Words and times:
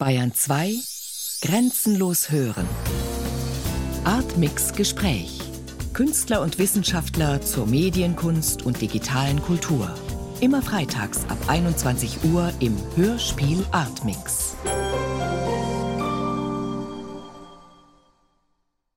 Bayern 0.00 0.32
2 0.32 0.76
Grenzenlos 1.42 2.30
hören. 2.30 2.66
Artmix 4.04 4.72
Gespräch. 4.72 5.38
Künstler 5.92 6.40
und 6.40 6.58
Wissenschaftler 6.58 7.42
zur 7.42 7.66
Medienkunst 7.66 8.64
und 8.64 8.80
digitalen 8.80 9.42
Kultur. 9.42 9.94
Immer 10.40 10.62
freitags 10.62 11.26
ab 11.28 11.36
21 11.48 12.24
Uhr 12.32 12.50
im 12.60 12.78
Hörspiel 12.96 13.62
Artmix. 13.72 14.56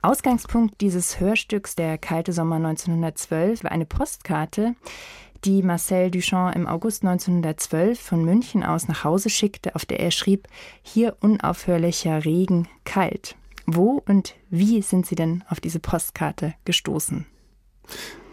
Ausgangspunkt 0.01 0.79
dieses 0.79 1.19
Hörstücks 1.19 1.75
Der 1.75 1.97
kalte 1.97 2.31
Sommer 2.31 2.55
1912 2.55 3.65
war 3.65 3.73
eine 3.73 3.85
Postkarte, 3.85 4.75
die 5.45 5.61
Marcel 5.61 6.09
Duchamp 6.11 6.55
im 6.55 6.67
August 6.67 7.03
1912 7.03 7.99
von 7.99 8.23
München 8.23 8.63
aus 8.63 8.87
nach 8.87 9.03
Hause 9.03 9.29
schickte, 9.29 9.75
auf 9.75 9.85
der 9.85 9.99
er 9.99 10.11
schrieb, 10.11 10.47
hier 10.81 11.17
unaufhörlicher 11.19 12.23
Regen, 12.25 12.67
kalt. 12.85 13.35
Wo 13.65 14.01
und 14.07 14.35
wie 14.49 14.81
sind 14.81 15.05
Sie 15.05 15.15
denn 15.15 15.43
auf 15.49 15.59
diese 15.59 15.79
Postkarte 15.79 16.53
gestoßen? 16.65 17.25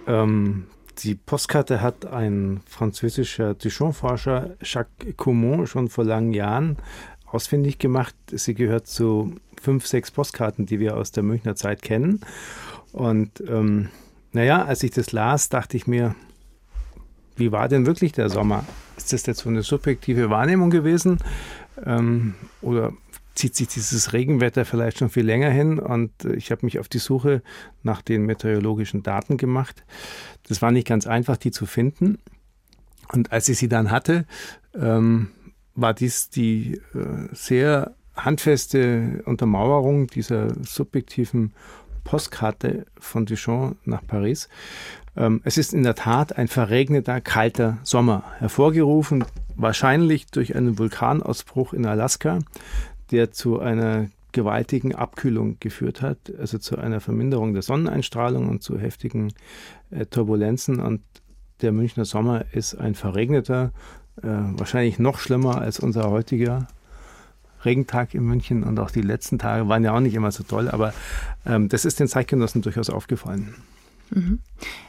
Ähm, 0.07 0.67
die 0.99 1.15
Postkarte 1.15 1.81
hat 1.81 2.07
ein 2.07 2.61
französischer 2.67 3.55
Duchamp-Forscher 3.55 4.57
Jacques 4.63 5.17
Coumont 5.17 5.69
schon 5.69 5.89
vor 5.89 6.05
langen 6.05 6.33
Jahren 6.33 6.77
ausfindig 7.27 7.79
gemacht. 7.79 8.15
Sie 8.31 8.55
gehört 8.55 8.87
zu 8.87 9.37
fünf, 9.61 9.87
sechs 9.87 10.11
Postkarten, 10.11 10.67
die 10.67 10.81
wir 10.81 10.97
aus 10.97 11.13
der 11.13 11.23
Münchner 11.23 11.55
Zeit 11.55 11.83
kennen. 11.83 12.21
Und 12.93 13.43
ähm, 13.47 13.89
naja, 14.33 14.65
als 14.65 14.83
ich 14.83 14.91
das 14.91 15.13
las, 15.13 15.49
dachte 15.49 15.77
ich 15.77 15.87
mir, 15.87 16.15
wie 17.41 17.53
war 17.53 17.69
denn 17.69 17.87
wirklich 17.87 18.13
der 18.13 18.29
Sommer? 18.29 18.65
Ist 18.97 19.13
das 19.13 19.27
jetzt 19.27 19.41
so 19.41 19.49
eine 19.49 19.63
subjektive 19.63 20.31
Wahrnehmung 20.31 20.71
gewesen? 20.71 21.19
Ähm, 21.85 22.35
oder 22.61 22.93
zieht 23.35 23.57
sich 23.57 23.69
dieses 23.69 24.13
Regenwetter 24.13 24.65
vielleicht 24.65 24.99
schon 24.99 25.11
viel 25.11 25.25
länger 25.25 25.51
hin? 25.51 25.79
Und 25.79 26.25
äh, 26.25 26.35
ich 26.35 26.51
habe 26.51 26.65
mich 26.65 26.79
auf 26.79 26.89
die 26.89 26.99
Suche 26.99 27.43
nach 27.83 28.03
den 28.03 28.27
meteorologischen 28.27 29.03
Daten 29.03 29.39
gemacht. 29.39 29.85
Das 30.47 30.63
war 30.63 30.71
nicht 30.71 30.87
ganz 30.87 31.07
einfach, 31.07 31.37
die 31.37 31.51
zu 31.51 31.67
finden. 31.67 32.19
Und 33.13 33.33
als 33.33 33.49
ich 33.49 33.59
sie 33.59 33.69
dann 33.69 33.91
hatte, 33.91 34.27
ähm, 34.75 35.31
war 35.75 35.95
dies 35.95 36.31
die 36.31 36.81
äh, 36.95 37.29
sehr 37.33 37.95
handfeste 38.15 39.23
Untermauerung 39.25 40.07
dieser 40.09 40.53
subjektiven 40.63 41.55
Postkarte 42.05 42.87
von 42.99 43.27
Duchamp 43.27 43.77
nach 43.85 44.07
Paris. 44.07 44.49
Ähm, 45.21 45.43
es 45.45 45.59
ist 45.59 45.75
in 45.75 45.83
der 45.83 45.95
Tat 45.95 46.39
ein 46.39 46.49
verregneter, 46.49 47.21
kalter 47.21 47.79
Sommer, 47.83 48.25
hervorgerufen 48.39 49.25
wahrscheinlich 49.55 50.27
durch 50.27 50.57
einen 50.57 50.79
Vulkanausbruch 50.79 51.75
in 51.75 51.85
Alaska, 51.85 52.39
der 53.11 53.31
zu 53.31 53.61
einer 53.61 54.09
gewaltigen 54.33 54.95
Abkühlung 54.95 55.59
geführt 55.61 56.01
hat, 56.01 56.19
also 56.39 56.57
zu 56.57 56.79
einer 56.79 57.01
Verminderung 57.01 57.53
der 57.53 57.63
Sonneneinstrahlung 57.63 58.49
und 58.49 58.63
zu 58.63 58.79
heftigen 58.79 59.35
äh, 59.91 60.07
Turbulenzen. 60.07 60.81
Und 60.81 61.03
der 61.61 61.73
Münchner 61.73 62.07
Sommer 62.07 62.47
ist 62.53 62.75
ein 62.75 62.95
verregneter, 62.95 63.73
äh, 64.23 64.29
wahrscheinlich 64.29 64.99
noch 64.99 65.19
schlimmer 65.19 65.61
als 65.61 65.81
unser 65.81 66.11
heutiger 66.11 66.69
Regentag 67.63 68.15
in 68.15 68.25
München 68.25 68.63
und 68.63 68.79
auch 68.79 68.91
die 68.91 69.03
letzten 69.03 69.39
Tage 69.39 69.69
waren 69.69 69.85
ja 69.85 69.95
auch 69.95 70.01
nicht 70.01 70.15
immer 70.15 70.33
so 70.33 70.45
toll, 70.45 70.71
aber 70.71 70.95
ähm, 71.45 71.69
das 71.69 71.85
ist 71.85 72.01
den 72.01 72.09
Zeitgenossen 72.09 72.63
durchaus 72.63 72.89
aufgefallen. 72.89 73.55
Mhm. 74.11 74.41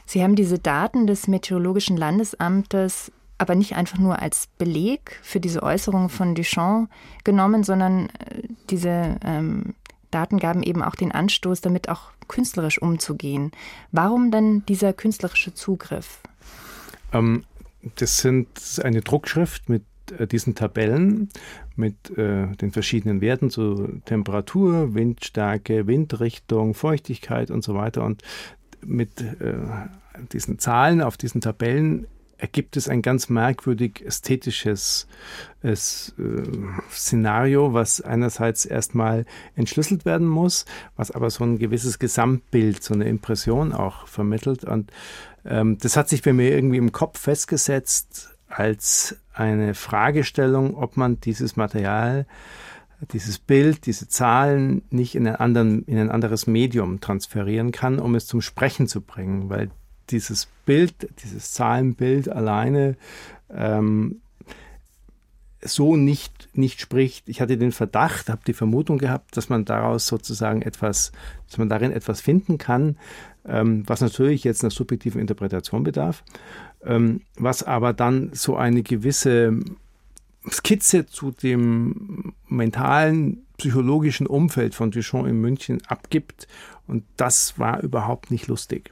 Sie 0.06 0.24
haben 0.24 0.36
diese 0.36 0.60
Daten 0.60 1.08
des 1.08 1.28
Meteorologischen 1.28 1.98
Landesamtes 1.98 3.12
aber 3.42 3.56
nicht 3.56 3.76
einfach 3.76 3.98
nur 3.98 4.22
als 4.22 4.48
Beleg 4.60 5.20
für 5.24 5.40
diese 5.40 5.64
Äußerung 5.64 6.10
von 6.10 6.36
Duchamp 6.36 6.92
genommen, 7.24 7.64
sondern 7.64 8.10
äh, 8.10 8.44
diese 8.70 9.18
ähm, 9.26 9.74
Daten 10.12 10.38
gaben 10.38 10.62
eben 10.62 10.84
auch 10.84 10.94
den 10.94 11.12
Anstoß, 11.12 11.60
damit 11.62 11.90
auch 11.90 12.12
künstlerisch 12.28 12.80
umzugehen. 12.80 13.52
Warum 13.92 14.30
denn 14.30 14.64
dieser 14.68 14.94
künstlerische 14.94 15.56
Zugriff? 15.56 16.20
Ähm, 17.14 17.44
das 17.96 18.20
sind 18.20 18.48
eine 18.84 19.02
Druckschrift 19.02 19.70
mit 19.70 19.84
äh, 20.18 20.28
diesen 20.28 20.54
Tabellen 20.54 21.30
mit 21.76 22.16
äh, 22.18 22.48
den 22.58 22.72
verschiedenen 22.72 23.22
Werten 23.22 23.50
zu 23.50 24.02
Temperatur, 24.06 24.94
Windstärke, 24.94 25.88
Windrichtung, 25.88 26.76
Feuchtigkeit 26.76 27.50
und 27.50 27.64
so 27.64 27.74
weiter. 27.74 28.04
Und 28.04 28.22
mit 28.86 29.22
äh, 29.22 29.56
diesen 30.32 30.60
Zahlen 30.60 31.02
auf 31.02 31.18
diesen 31.18 31.42
Tabellen 31.42 32.08
ergibt 32.42 32.76
es 32.76 32.90
ein 32.90 33.04
ganz 33.04 33.30
merkwürdig 33.30 34.04
ästhetisches 34.04 35.08
äh, 35.62 35.76
Szenario, 36.92 37.74
was 37.74 38.02
einerseits 38.02 38.66
erstmal 38.66 39.26
entschlüsselt 39.56 40.06
werden 40.06 40.28
muss, 40.28 40.66
was 40.96 41.12
aber 41.12 41.30
so 41.30 41.44
ein 41.44 41.60
gewisses 41.60 42.00
Gesamtbild, 42.00 42.84
so 42.84 42.96
eine 42.96 43.08
Impression 43.08 43.74
auch 43.74 44.08
vermittelt. 44.08 44.64
Und 44.66 44.92
ähm, 45.46 45.78
das 45.78 45.96
hat 45.96 46.10
sich 46.10 46.24
bei 46.24 46.34
mir 46.34 46.52
irgendwie 46.52 46.78
im 46.78 46.92
Kopf 46.92 47.20
festgesetzt 47.20 48.36
als 48.48 49.18
eine 49.34 49.76
Fragestellung, 49.76 50.76
ob 50.76 50.98
man 50.98 51.22
dieses 51.22 51.56
Material 51.56 52.26
dieses 53.14 53.40
Bild, 53.40 53.86
diese 53.86 54.08
Zahlen 54.08 54.84
nicht 54.90 55.16
in, 55.16 55.28
anderen, 55.28 55.84
in 55.86 55.98
ein 55.98 56.12
anderes 56.12 56.48
Medium 56.48 57.02
transferieren 57.02 57.72
kann, 57.72 58.00
um 58.00 58.16
es 58.16 58.28
zum 58.28 58.42
Sprechen 58.42 58.88
zu 58.88 59.02
bringen, 59.02 59.50
weil 59.50 59.72
dieses 60.10 60.48
Bild, 60.66 61.10
dieses 61.24 61.54
Zahlenbild 61.54 62.30
alleine 62.30 62.96
ähm, 63.50 64.22
so 65.64 65.96
nicht, 65.96 66.50
nicht 66.54 66.82
spricht. 66.82 67.30
Ich 67.30 67.40
hatte 67.40 67.58
den 67.58 67.72
Verdacht, 67.72 68.30
habe 68.30 68.42
die 68.46 68.54
Vermutung 68.54 68.98
gehabt, 68.98 69.38
dass 69.38 69.50
man 69.50 69.66
daraus 69.66 70.08
sozusagen 70.08 70.62
etwas, 70.62 71.12
dass 71.48 71.58
man 71.58 71.70
darin 71.70 71.92
etwas 71.92 72.20
finden 72.22 72.58
kann, 72.58 72.98
ähm, 73.46 73.84
was 73.88 74.02
natürlich 74.02 74.44
jetzt 74.44 74.64
einer 74.64 74.72
subjektiven 74.72 75.22
Interpretation 75.22 75.84
bedarf, 75.84 76.24
ähm, 76.84 77.22
was 77.36 77.64
aber 77.64 77.94
dann 77.94 78.32
so 78.34 78.56
eine 78.56 78.82
gewisse 78.82 79.60
Skizze 80.50 81.06
zu 81.06 81.32
dem 81.32 82.34
mentalen, 82.48 83.46
psychologischen 83.58 84.26
Umfeld 84.26 84.74
von 84.74 84.92
Duchamp 84.92 85.28
in 85.28 85.40
München 85.40 85.82
abgibt. 85.88 86.48
Und 86.88 87.04
das 87.16 87.60
war 87.60 87.82
überhaupt 87.82 88.32
nicht 88.32 88.48
lustig. 88.48 88.92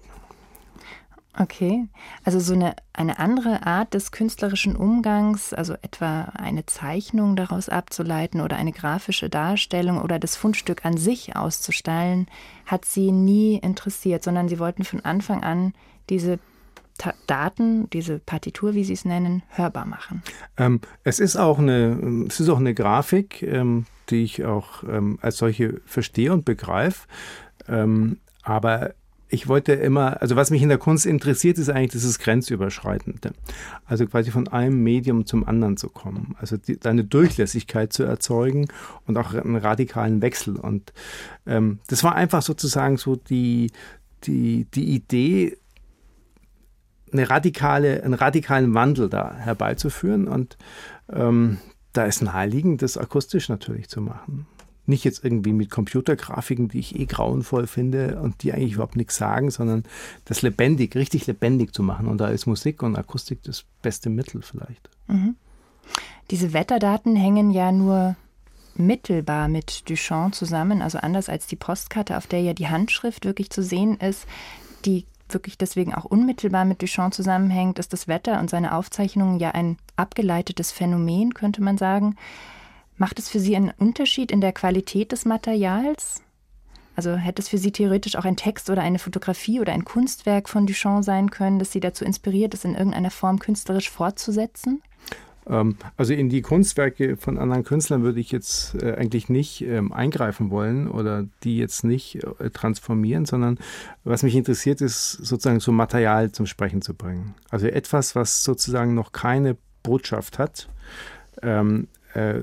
Okay, 1.37 1.87
also 2.25 2.39
so 2.39 2.53
eine, 2.53 2.75
eine 2.91 3.17
andere 3.17 3.65
Art 3.65 3.93
des 3.93 4.11
künstlerischen 4.11 4.75
Umgangs, 4.75 5.53
also 5.53 5.73
etwa 5.81 6.23
eine 6.35 6.65
Zeichnung 6.65 7.37
daraus 7.37 7.69
abzuleiten 7.69 8.41
oder 8.41 8.57
eine 8.57 8.73
grafische 8.73 9.29
Darstellung 9.29 10.01
oder 10.01 10.19
das 10.19 10.35
Fundstück 10.35 10.85
an 10.85 10.97
sich 10.97 11.37
auszustellen, 11.37 12.27
hat 12.65 12.83
sie 12.83 13.11
nie 13.11 13.55
interessiert, 13.55 14.23
sondern 14.23 14.49
sie 14.49 14.59
wollten 14.59 14.83
von 14.83 15.05
Anfang 15.05 15.41
an 15.43 15.73
diese 16.09 16.39
Ta 16.99 17.13
Daten, 17.25 17.89
diese 17.89 18.19
Partitur, 18.19 18.75
wie 18.75 18.83
Sie 18.83 18.93
es 18.93 19.05
nennen, 19.05 19.41
hörbar 19.49 19.85
machen? 19.85 20.21
Ähm, 20.57 20.81
es 21.03 21.19
ist 21.19 21.37
auch 21.37 21.57
eine, 21.57 22.25
es 22.27 22.39
ist 22.39 22.49
auch 22.49 22.59
eine 22.59 22.75
Grafik, 22.75 23.41
ähm, 23.41 23.85
die 24.09 24.23
ich 24.23 24.45
auch 24.45 24.83
ähm, 24.83 25.17
als 25.21 25.37
solche 25.37 25.81
verstehe 25.85 26.31
und 26.33 26.45
begreife. 26.45 27.07
Ähm, 27.67 28.17
aber 28.43 28.93
ich 29.29 29.47
wollte 29.47 29.73
immer, 29.73 30.21
also 30.21 30.35
was 30.35 30.49
mich 30.49 30.61
in 30.61 30.69
der 30.69 30.79
Kunst 30.79 31.05
interessiert, 31.05 31.57
ist 31.57 31.69
eigentlich 31.69 31.91
dieses 31.91 32.19
Grenzüberschreitende. 32.19 33.31
Also 33.85 34.05
quasi 34.07 34.31
von 34.31 34.47
einem 34.47 34.83
Medium 34.83 35.25
zum 35.25 35.47
anderen 35.47 35.77
zu 35.77 35.87
kommen. 35.87 36.35
Also 36.39 36.57
die, 36.57 36.79
eine 36.83 37.03
Durchlässigkeit 37.03 37.93
zu 37.93 38.03
erzeugen 38.03 38.67
und 39.05 39.17
auch 39.17 39.33
einen 39.33 39.55
radikalen 39.55 40.21
Wechsel. 40.21 40.57
Und 40.57 40.91
ähm, 41.45 41.79
das 41.87 42.03
war 42.03 42.15
einfach 42.15 42.41
sozusagen 42.41 42.97
so 42.97 43.15
die, 43.15 43.71
die, 44.23 44.65
die 44.73 44.95
Idee, 44.95 45.57
eine 47.13 47.29
radikale, 47.29 48.03
einen 48.03 48.13
radikalen 48.13 48.73
Wandel 48.73 49.09
da 49.09 49.35
herbeizuführen. 49.35 50.27
Und 50.27 50.57
ähm, 51.11 51.57
da 51.93 52.05
ist 52.05 52.21
naheliegend, 52.21 52.81
das 52.81 52.97
akustisch 52.97 53.49
natürlich 53.49 53.89
zu 53.89 54.01
machen. 54.01 54.47
Nicht 54.85 55.03
jetzt 55.03 55.23
irgendwie 55.23 55.53
mit 55.53 55.69
Computergrafiken, 55.69 56.69
die 56.69 56.79
ich 56.79 56.99
eh 56.99 57.05
grauenvoll 57.05 57.67
finde 57.67 58.19
und 58.21 58.41
die 58.41 58.53
eigentlich 58.53 58.73
überhaupt 58.73 58.95
nichts 58.95 59.17
sagen, 59.17 59.51
sondern 59.51 59.83
das 60.25 60.41
lebendig, 60.41 60.95
richtig 60.95 61.27
lebendig 61.27 61.73
zu 61.73 61.83
machen. 61.83 62.07
Und 62.07 62.19
da 62.19 62.29
ist 62.29 62.47
Musik 62.47 62.81
und 62.81 62.95
Akustik 62.95 63.43
das 63.43 63.65
beste 63.81 64.09
Mittel 64.09 64.41
vielleicht. 64.41 64.89
Mhm. 65.07 65.35
Diese 66.31 66.53
Wetterdaten 66.53 67.15
hängen 67.15 67.51
ja 67.51 67.71
nur 67.71 68.15
mittelbar 68.75 69.47
mit 69.47 69.89
Duchamp 69.89 70.33
zusammen, 70.33 70.81
also 70.81 70.97
anders 70.99 71.29
als 71.29 71.47
die 71.47 71.55
Postkarte, 71.55 72.17
auf 72.17 72.27
der 72.27 72.41
ja 72.41 72.53
die 72.53 72.69
Handschrift 72.69 73.25
wirklich 73.25 73.49
zu 73.49 73.61
sehen 73.61 73.97
ist. 73.97 74.25
Die 74.85 75.05
wirklich 75.33 75.57
deswegen 75.57 75.93
auch 75.93 76.05
unmittelbar 76.05 76.65
mit 76.65 76.81
Duchamp 76.81 77.13
zusammenhängt, 77.13 77.79
ist 77.79 77.93
das 77.93 78.07
Wetter 78.07 78.39
und 78.39 78.49
seine 78.49 78.75
Aufzeichnungen 78.75 79.39
ja 79.39 79.51
ein 79.51 79.77
abgeleitetes 79.95 80.71
Phänomen, 80.71 81.33
könnte 81.33 81.61
man 81.61 81.77
sagen. 81.77 82.15
Macht 82.97 83.19
es 83.19 83.29
für 83.29 83.39
Sie 83.39 83.55
einen 83.55 83.71
Unterschied 83.77 84.31
in 84.31 84.41
der 84.41 84.51
Qualität 84.51 85.11
des 85.11 85.25
Materials? 85.25 86.21
Also 86.95 87.15
hätte 87.15 87.41
es 87.41 87.47
für 87.47 87.57
Sie 87.57 87.71
theoretisch 87.71 88.17
auch 88.17 88.25
ein 88.25 88.35
Text 88.35 88.69
oder 88.69 88.81
eine 88.81 88.99
Fotografie 88.99 89.61
oder 89.61 89.71
ein 89.71 89.85
Kunstwerk 89.85 90.49
von 90.49 90.67
Duchamp 90.67 91.05
sein 91.05 91.31
können, 91.31 91.57
das 91.57 91.71
Sie 91.71 91.79
dazu 91.79 92.03
inspiriert, 92.03 92.53
es 92.53 92.65
in 92.65 92.75
irgendeiner 92.75 93.11
Form 93.11 93.39
künstlerisch 93.39 93.89
fortzusetzen? 93.89 94.81
Ähm, 95.49 95.75
also 95.97 96.13
in 96.13 96.29
die 96.29 96.41
Kunstwerke 96.41 97.17
von 97.17 97.37
anderen 97.37 97.63
Künstlern 97.63 98.03
würde 98.03 98.19
ich 98.19 98.31
jetzt 98.31 98.75
äh, 98.81 98.93
eigentlich 98.93 99.29
nicht 99.29 99.61
ähm, 99.61 99.91
eingreifen 99.91 100.51
wollen 100.51 100.87
oder 100.87 101.25
die 101.43 101.57
jetzt 101.57 101.83
nicht 101.83 102.23
äh, 102.23 102.49
transformieren, 102.51 103.25
sondern 103.25 103.57
was 104.03 104.23
mich 104.23 104.35
interessiert, 104.35 104.81
ist 104.81 105.11
sozusagen 105.11 105.59
so 105.59 105.71
Material 105.71 106.31
zum 106.31 106.45
Sprechen 106.45 106.81
zu 106.81 106.93
bringen. 106.93 107.35
Also 107.49 107.67
etwas, 107.67 108.15
was 108.15 108.43
sozusagen 108.43 108.93
noch 108.93 109.11
keine 109.11 109.57
Botschaft 109.83 110.39
hat, 110.39 110.69
ähm, 111.41 111.87
äh, 112.13 112.41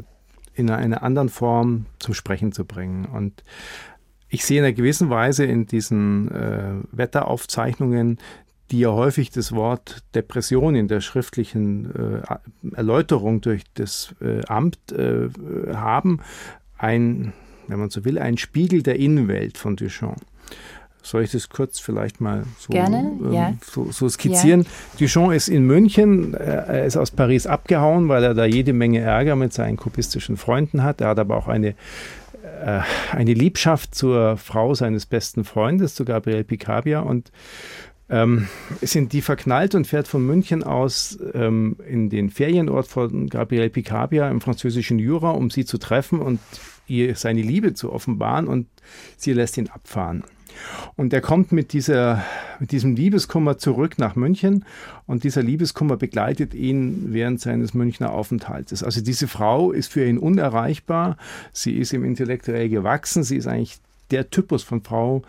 in 0.55 0.71
einer 0.71 1.03
anderen 1.03 1.29
Form 1.29 1.87
zum 1.99 2.15
Sprechen 2.15 2.51
zu 2.53 2.65
bringen. 2.65 3.05
Und 3.05 3.45
ich 4.29 4.45
sehe 4.45 4.59
in 4.59 4.65
einer 4.65 4.73
gewissen 4.73 5.11
Weise 5.11 5.45
in 5.45 5.67
diesen 5.67 6.31
äh, 6.33 6.75
Wetteraufzeichnungen 6.93 8.19
die 8.71 8.81
ja 8.81 8.91
häufig 8.91 9.31
das 9.31 9.53
Wort 9.53 10.03
Depression 10.15 10.75
in 10.75 10.89
der 10.89 11.01
schriftlichen 11.01 12.23
äh, 12.23 12.75
Erläuterung 12.77 13.41
durch 13.41 13.63
das 13.75 14.15
äh, 14.21 14.45
Amt 14.47 14.93
äh, 14.93 15.29
haben, 15.75 16.21
ein, 16.79 17.33
wenn 17.69 17.79
man 17.79 17.91
so 17.91 18.05
will, 18.05 18.19
ein 18.19 18.39
Spiegel 18.39 18.83
der 18.83 18.97
Innenwelt 18.97 19.59
von 19.59 19.77
Duchamp. 19.77 20.21
Soll 21.03 21.23
ich 21.23 21.31
das 21.31 21.49
kurz 21.49 21.79
vielleicht 21.79 22.21
mal 22.21 22.43
so, 22.59 22.73
Gerne, 22.73 23.13
ähm, 23.23 23.33
ja. 23.33 23.55
so, 23.63 23.93
so 23.93 24.09
skizzieren? 24.09 24.63
Ja. 24.63 25.07
Duchamp 25.07 25.33
ist 25.33 25.47
in 25.49 25.65
München, 25.65 26.35
äh, 26.35 26.39
er 26.39 26.85
ist 26.85 26.97
aus 26.97 27.13
Paris 27.13 27.47
abgehauen, 27.47 28.09
weil 28.09 28.25
er 28.25 28.35
da 28.35 28.45
jede 28.45 28.73
Menge 28.73 29.01
Ärger 29.01 29.37
mit 29.37 29.53
seinen 29.53 29.77
kubistischen 29.77 30.37
Freunden 30.37 30.83
hat. 30.83 31.01
Er 31.01 31.09
hat 31.09 31.21
aber 31.21 31.37
auch 31.37 31.47
eine 31.47 31.77
äh, 32.65 32.81
eine 33.13 33.35
Liebschaft 33.35 33.95
zur 33.95 34.37
Frau 34.37 34.75
seines 34.75 35.07
besten 35.07 35.45
Freundes, 35.45 35.95
zu 35.95 36.05
Gabriel 36.05 36.45
Picabia 36.45 37.01
und 37.01 37.31
ähm, 38.09 38.47
sind 38.83 39.13
die 39.13 39.23
verknallt 39.23 39.75
und 39.75 39.87
fährt 39.87 40.09
von 40.09 40.25
München 40.25 40.63
aus 40.63 41.19
ähm, 41.35 41.77
in 41.89 42.09
den 42.09 42.31
Ferienort 42.31 42.87
von 42.87 43.29
Gabriel 43.29 43.71
Picabia 43.71 44.31
im 44.31 44.41
französischen 44.41 44.99
Jura, 44.99 45.31
um 45.31 45.51
sie 45.51 45.65
zu 45.65 45.79
treffen 45.79 46.21
und 46.21 46.41
ihr 46.87 47.17
seine 47.17 47.43
Liebe 47.43 47.75
zu 47.75 47.93
offenbaren 47.93 48.47
und 48.47 48.69
sie 49.17 49.33
lässt 49.33 49.57
ihn 49.57 49.69
abfahren. 49.69 50.23
Und 50.95 51.13
er 51.13 51.21
kommt 51.21 51.53
mit, 51.53 51.73
dieser, 51.75 52.25
mit 52.61 52.73
diesem 52.73 52.97
Liebeskummer 52.97 53.59
zurück 53.59 53.99
nach 53.99 54.17
München 54.17 54.65
und 55.07 55.25
dieser 55.25 55.43
Liebeskummer 55.43 55.97
begleitet 55.97 56.55
ihn 56.55 57.13
während 57.13 57.41
seines 57.41 57.75
Münchner 57.75 58.13
Aufenthaltes. 58.13 58.83
Also 58.83 59.03
diese 59.03 59.29
Frau 59.29 59.73
ist 59.73 59.93
für 59.93 60.07
ihn 60.07 60.17
unerreichbar, 60.17 61.19
sie 61.53 61.77
ist 61.77 61.93
ihm 61.93 62.05
intellektuell 62.05 62.69
gewachsen, 62.69 63.23
sie 63.23 63.37
ist 63.37 63.47
eigentlich 63.47 63.79
der 64.11 64.31
Typus 64.31 64.63
von 64.63 64.83
Frau, 64.83 65.23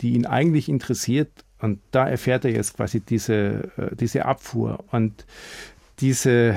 die 0.00 0.12
ihn 0.12 0.24
eigentlich 0.24 0.68
interessiert 0.68 1.30
und 1.60 1.80
da 1.90 2.08
erfährt 2.08 2.44
er 2.44 2.52
jetzt 2.52 2.76
quasi 2.76 3.00
diese, 3.00 3.70
äh, 3.76 3.94
diese 3.96 4.24
Abfuhr 4.24 4.84
und 4.90 5.24
diese, 6.00 6.54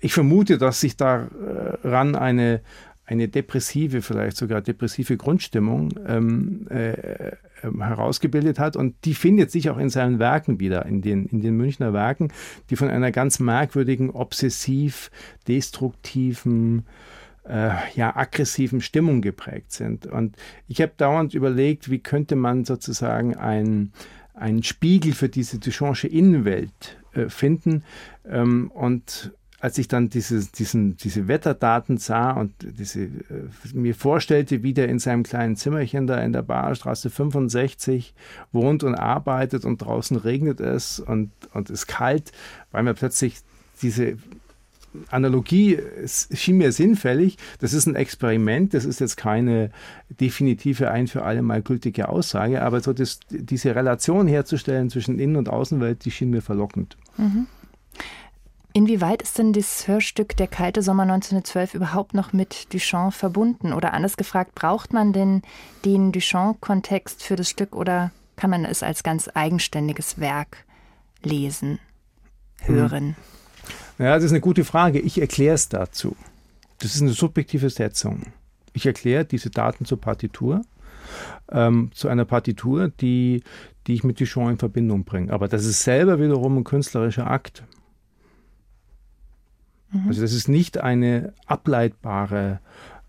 ich 0.00 0.12
vermute, 0.12 0.58
dass 0.58 0.80
sich 0.80 0.96
daran 0.96 2.14
eine, 2.14 2.60
eine 3.06 3.28
depressive, 3.28 4.02
vielleicht 4.02 4.36
sogar 4.36 4.60
depressive 4.60 5.16
Grundstimmung 5.16 5.92
ähm, 6.06 6.66
äh, 6.70 6.90
äh, 6.90 7.32
herausgebildet 7.62 8.58
hat. 8.58 8.76
Und 8.76 8.94
die 9.04 9.14
findet 9.14 9.50
sich 9.50 9.68
auch 9.68 9.78
in 9.78 9.90
seinen 9.90 10.18
Werken 10.18 10.60
wieder, 10.60 10.86
in 10.86 11.02
den, 11.02 11.26
in 11.26 11.40
den 11.42 11.56
Münchner 11.56 11.92
Werken, 11.92 12.32
die 12.70 12.76
von 12.76 12.88
einer 12.88 13.10
ganz 13.10 13.40
merkwürdigen, 13.40 14.10
obsessiv, 14.10 15.10
destruktiven, 15.48 16.86
äh, 17.50 17.70
ja, 17.94 18.16
aggressiven 18.16 18.80
Stimmung 18.80 19.22
geprägt 19.22 19.72
sind. 19.72 20.06
Und 20.06 20.36
ich 20.68 20.80
habe 20.80 20.92
dauernd 20.96 21.34
überlegt, 21.34 21.90
wie 21.90 21.98
könnte 21.98 22.36
man 22.36 22.64
sozusagen 22.64 23.36
ein, 23.36 23.92
einen 24.34 24.62
Spiegel 24.62 25.12
für 25.12 25.28
diese 25.28 25.58
Duchampsche 25.58 26.06
Innenwelt 26.06 26.98
äh, 27.12 27.28
finden. 27.28 27.82
Ähm, 28.28 28.70
und 28.70 29.32
als 29.58 29.76
ich 29.78 29.88
dann 29.88 30.08
diese, 30.08 30.46
diesen, 30.46 30.96
diese 30.96 31.28
Wetterdaten 31.28 31.98
sah 31.98 32.30
und 32.30 32.52
diese, 32.62 33.02
äh, 33.02 33.10
mir 33.74 33.94
vorstellte, 33.94 34.62
wie 34.62 34.72
der 34.72 34.88
in 34.88 35.00
seinem 35.00 35.24
kleinen 35.24 35.56
Zimmerchen 35.56 36.06
da 36.06 36.18
in 36.22 36.32
der 36.32 36.42
Barstraße 36.42 37.10
65 37.10 38.14
wohnt 38.52 38.84
und 38.84 38.94
arbeitet 38.94 39.64
und 39.64 39.78
draußen 39.78 40.16
regnet 40.16 40.60
es 40.60 41.00
und, 41.00 41.32
und 41.52 41.68
es 41.68 41.86
kalt, 41.86 42.32
war 42.70 42.82
mir 42.82 42.94
plötzlich 42.94 43.38
diese 43.82 44.16
Analogie 45.10 45.78
schien 46.06 46.58
mir 46.58 46.72
sinnfällig. 46.72 47.38
Das 47.60 47.72
ist 47.72 47.86
ein 47.86 47.94
Experiment, 47.94 48.74
das 48.74 48.84
ist 48.84 49.00
jetzt 49.00 49.16
keine 49.16 49.70
definitive, 50.08 50.90
ein 50.90 51.06
für 51.06 51.22
alle 51.22 51.42
Mal 51.42 51.62
gültige 51.62 52.08
Aussage, 52.08 52.62
aber 52.62 52.80
so 52.80 52.92
das, 52.92 53.20
diese 53.30 53.74
Relation 53.74 54.26
herzustellen 54.26 54.90
zwischen 54.90 55.18
Innen- 55.18 55.36
und 55.36 55.48
Außenwelt, 55.48 56.04
die 56.04 56.10
schien 56.10 56.30
mir 56.30 56.42
verlockend. 56.42 56.96
Mhm. 57.16 57.46
Inwieweit 58.72 59.22
ist 59.22 59.36
denn 59.36 59.52
das 59.52 59.88
Hörstück 59.88 60.36
Der 60.36 60.46
kalte 60.46 60.82
Sommer 60.82 61.02
1912 61.02 61.74
überhaupt 61.74 62.14
noch 62.14 62.32
mit 62.32 62.72
Duchamp 62.72 63.12
verbunden? 63.12 63.72
Oder 63.72 63.94
anders 63.94 64.16
gefragt, 64.16 64.54
braucht 64.54 64.92
man 64.92 65.12
denn 65.12 65.42
den 65.84 66.12
Duchamp-Kontext 66.12 67.22
für 67.22 67.34
das 67.34 67.50
Stück 67.50 67.74
oder 67.74 68.12
kann 68.36 68.50
man 68.50 68.64
es 68.64 68.82
als 68.82 69.02
ganz 69.02 69.28
eigenständiges 69.34 70.20
Werk 70.20 70.64
lesen, 71.22 71.80
hören? 72.60 73.08
Hm. 73.08 73.39
Ja, 74.00 74.14
das 74.14 74.24
ist 74.24 74.30
eine 74.30 74.40
gute 74.40 74.64
Frage. 74.64 74.98
Ich 74.98 75.20
erkläre 75.20 75.54
es 75.54 75.68
dazu. 75.68 76.16
Das 76.78 76.94
ist 76.94 77.02
eine 77.02 77.10
subjektive 77.10 77.68
Setzung. 77.68 78.22
Ich 78.72 78.86
erkläre 78.86 79.26
diese 79.26 79.50
Daten 79.50 79.84
zur 79.84 80.00
Partitur, 80.00 80.62
ähm, 81.52 81.90
zu 81.92 82.08
einer 82.08 82.24
Partitur, 82.24 82.88
die, 82.88 83.42
die 83.86 83.92
ich 83.92 84.02
mit 84.02 84.18
Duchamp 84.18 84.52
in 84.52 84.56
Verbindung 84.56 85.04
bringe. 85.04 85.30
Aber 85.30 85.48
das 85.48 85.66
ist 85.66 85.82
selber 85.82 86.18
wiederum 86.18 86.56
ein 86.56 86.64
künstlerischer 86.64 87.30
Akt. 87.30 87.62
Mhm. 89.92 90.08
Also 90.08 90.22
das 90.22 90.32
ist 90.32 90.48
nicht 90.48 90.78
eine 90.78 91.34
ableitbare 91.44 92.60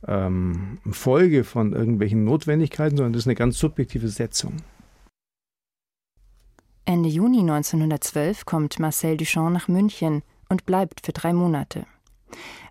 ähm, 0.06 0.80
Folge 0.92 1.46
von 1.46 1.72
irgendwelchen 1.72 2.26
Notwendigkeiten, 2.26 2.98
sondern 2.98 3.14
das 3.14 3.22
ist 3.22 3.28
eine 3.28 3.36
ganz 3.36 3.58
subjektive 3.58 4.10
Setzung. 4.10 4.58
Ende 6.84 7.08
Juni 7.08 7.40
1912 7.40 8.46
kommt 8.46 8.78
Marcel 8.78 9.16
Duchamp 9.16 9.54
nach 9.54 9.70
München 9.70 10.24
und 10.52 10.66
bleibt 10.68 11.04
für 11.04 11.14
drei 11.14 11.34
Monate. 11.34 11.86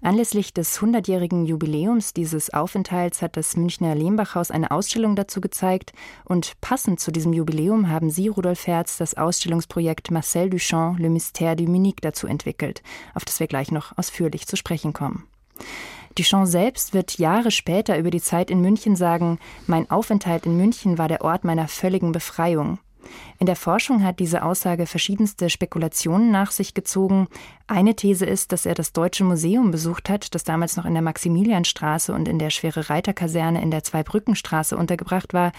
Anlässlich 0.03 0.55
des 0.55 0.79
100-jährigen 0.79 1.45
Jubiläums 1.45 2.15
dieses 2.15 2.53
Aufenthalts 2.55 3.21
hat 3.21 3.37
das 3.37 3.57
Münchner 3.57 3.95
Lehmbachhaus 3.95 4.51
eine 4.51 4.71
Ausstellung 4.71 5.17
dazu 5.17 5.41
gezeigt 5.41 5.93
und 6.25 6.59
passend 6.61 7.01
zu 7.01 7.11
diesem 7.11 7.33
Jubiläum 7.33 7.91
haben 7.91 8.09
Sie, 8.11 8.29
Rudolf 8.29 8.67
Herz, 8.67 8.97
das 8.97 9.15
Ausstellungsprojekt 9.15 10.11
Marcel 10.11 10.49
Duchamp, 10.49 10.99
Le 10.99 11.09
Mystère 11.09 11.57
du 11.57 11.65
Munich 11.65 11.97
dazu 12.01 12.27
entwickelt, 12.27 12.83
auf 13.15 13.25
das 13.25 13.41
wir 13.41 13.47
gleich 13.47 13.71
noch 13.71 13.97
ausführlich 13.99 14.47
zu 14.47 14.57
sprechen 14.57 14.93
kommen. 14.93 15.25
Duchamp 16.17 16.47
selbst 16.47 16.95
wird 16.95 17.19
Jahre 17.19 17.51
später 17.51 17.99
über 17.99 18.11
die 18.11 18.23
Zeit 18.23 18.51
in 18.51 18.61
München 18.63 18.97
sagen, 18.97 19.39
mein 19.67 19.91
Aufenthalt 19.91 20.47
in 20.47 20.57
München 20.57 20.97
war 20.97 21.09
der 21.09 21.23
Ort 21.23 21.45
meiner 21.45 21.69
völligen 21.69 22.13
Befreiung. 22.13 22.79
In 23.39 23.47
der 23.47 23.57
Forschung 23.57 24.05
hat 24.05 24.21
diese 24.21 24.43
Aussage 24.43 24.87
verschiedenste 24.87 25.51
Spekulationen 25.51 26.31
nach 26.31 26.51
sich 26.51 26.75
gezogen. 26.75 27.29
Eine 27.67 27.97
These 27.97 28.27
ist, 28.27 28.53
dass 28.53 28.67
er 28.67 28.75
das 28.75 28.93
Deutsche 28.93 29.25
Museum 29.25 29.71
besucht 29.71 30.09
hat, 30.09 30.35
das 30.35 30.45
damals 30.45 30.77
noch 30.77 30.85
in 30.85 30.95
der 30.95 31.03
Maximilianstraße 31.03 32.13
und 32.13 32.29
in 32.29 32.39
der 32.39 32.51
Schwere 32.51 32.91
Reiterkaserne 32.91 33.63
in 33.63 33.71
der 33.71 33.83
Zweibrückenstraße 33.83 34.77
untergebracht 34.77 35.33
war 35.33 35.53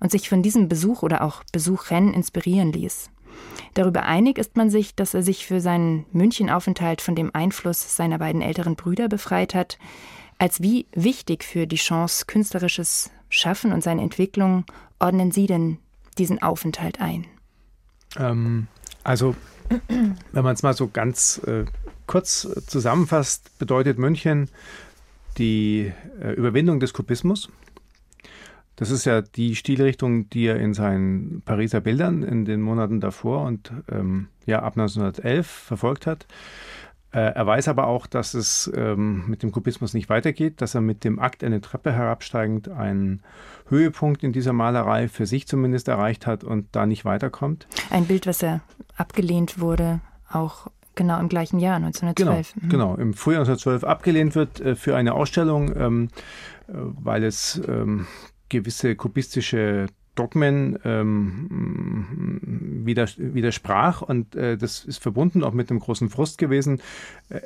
und 0.00 0.10
sich 0.10 0.28
von 0.28 0.42
diesem 0.42 0.68
Besuch 0.68 1.02
oder 1.02 1.22
auch 1.22 1.42
Besuchrennen 1.52 2.14
inspirieren 2.14 2.72
ließ. 2.72 3.10
Darüber 3.74 4.04
einig 4.04 4.38
ist 4.38 4.56
man 4.56 4.70
sich, 4.70 4.94
dass 4.94 5.14
er 5.14 5.22
sich 5.22 5.46
für 5.46 5.60
seinen 5.60 6.06
Münchenaufenthalt 6.12 7.00
von 7.00 7.16
dem 7.16 7.34
Einfluss 7.34 7.96
seiner 7.96 8.18
beiden 8.18 8.42
älteren 8.42 8.76
Brüder 8.76 9.08
befreit 9.08 9.54
hat. 9.54 9.78
Als 10.38 10.62
wie 10.62 10.86
wichtig 10.92 11.44
für 11.44 11.66
die 11.66 11.76
Chance 11.76 12.26
künstlerisches 12.26 13.10
Schaffen 13.28 13.72
und 13.72 13.82
seine 13.82 14.02
Entwicklung 14.02 14.64
ordnen 15.00 15.32
Sie 15.32 15.46
denn 15.46 15.78
diesen 16.18 16.42
Aufenthalt 16.42 17.00
ein? 17.00 17.26
Ähm, 18.18 18.66
also, 19.02 19.34
wenn 20.32 20.44
man 20.44 20.54
es 20.54 20.62
mal 20.62 20.74
so 20.74 20.88
ganz 20.88 21.38
äh, 21.46 21.64
kurz 22.06 22.48
zusammenfasst, 22.66 23.58
bedeutet 23.58 23.98
München 23.98 24.48
die 25.38 25.92
äh, 26.20 26.32
Überwindung 26.32 26.80
des 26.80 26.92
Kubismus. 26.92 27.50
Das 28.76 28.90
ist 28.90 29.04
ja 29.04 29.22
die 29.22 29.54
Stilrichtung, 29.54 30.28
die 30.30 30.46
er 30.46 30.56
in 30.56 30.74
seinen 30.74 31.42
Pariser 31.42 31.80
Bildern 31.80 32.22
in 32.22 32.44
den 32.44 32.60
Monaten 32.60 33.00
davor 33.00 33.44
und 33.44 33.72
ähm, 33.90 34.28
ja 34.46 34.62
ab 34.62 34.76
1911 34.76 35.46
verfolgt 35.46 36.06
hat. 36.06 36.26
Äh, 37.14 37.34
er 37.34 37.46
weiß 37.46 37.68
aber 37.68 37.86
auch, 37.86 38.06
dass 38.06 38.34
es 38.34 38.70
ähm, 38.74 39.24
mit 39.28 39.42
dem 39.42 39.52
Kubismus 39.52 39.94
nicht 39.94 40.08
weitergeht, 40.08 40.60
dass 40.60 40.74
er 40.74 40.80
mit 40.80 41.04
dem 41.04 41.20
Akt 41.20 41.44
eine 41.44 41.60
Treppe 41.60 41.92
herabsteigend 41.92 42.68
einen 42.68 43.22
Höhepunkt 43.68 44.24
in 44.24 44.32
dieser 44.32 44.52
Malerei 44.52 45.08
für 45.08 45.26
sich 45.26 45.46
zumindest 45.46 45.86
erreicht 45.86 46.26
hat 46.26 46.42
und 46.42 46.66
da 46.72 46.86
nicht 46.86 47.04
weiterkommt. 47.04 47.68
Ein 47.90 48.06
Bild, 48.06 48.26
was 48.26 48.42
er 48.42 48.60
abgelehnt 48.96 49.60
wurde, 49.60 50.00
auch 50.30 50.66
genau 50.96 51.20
im 51.20 51.28
gleichen 51.28 51.60
Jahr, 51.60 51.76
1912. 51.76 52.54
Genau, 52.54 52.64
mhm. 52.64 52.68
genau 52.68 52.94
im 52.96 53.14
Frühjahr 53.14 53.42
1912 53.42 53.84
abgelehnt 53.84 54.34
wird 54.34 54.60
äh, 54.60 54.74
für 54.74 54.96
eine 54.96 55.14
Ausstellung, 55.14 55.74
ähm, 55.76 56.08
äh, 56.66 56.72
weil 56.74 57.22
es 57.22 57.60
ähm, 57.68 58.06
gewisse 58.48 58.96
kubistische 58.96 59.86
Dogmen 60.14 60.78
ähm, 60.84 61.48
widersprach 62.84 64.02
und 64.02 64.36
äh, 64.36 64.56
das 64.56 64.84
ist 64.84 65.02
verbunden 65.02 65.42
auch 65.42 65.52
mit 65.52 65.70
einem 65.70 65.80
großen 65.80 66.08
Frust 66.08 66.38
gewesen. 66.38 66.80
Äh, 67.30 67.40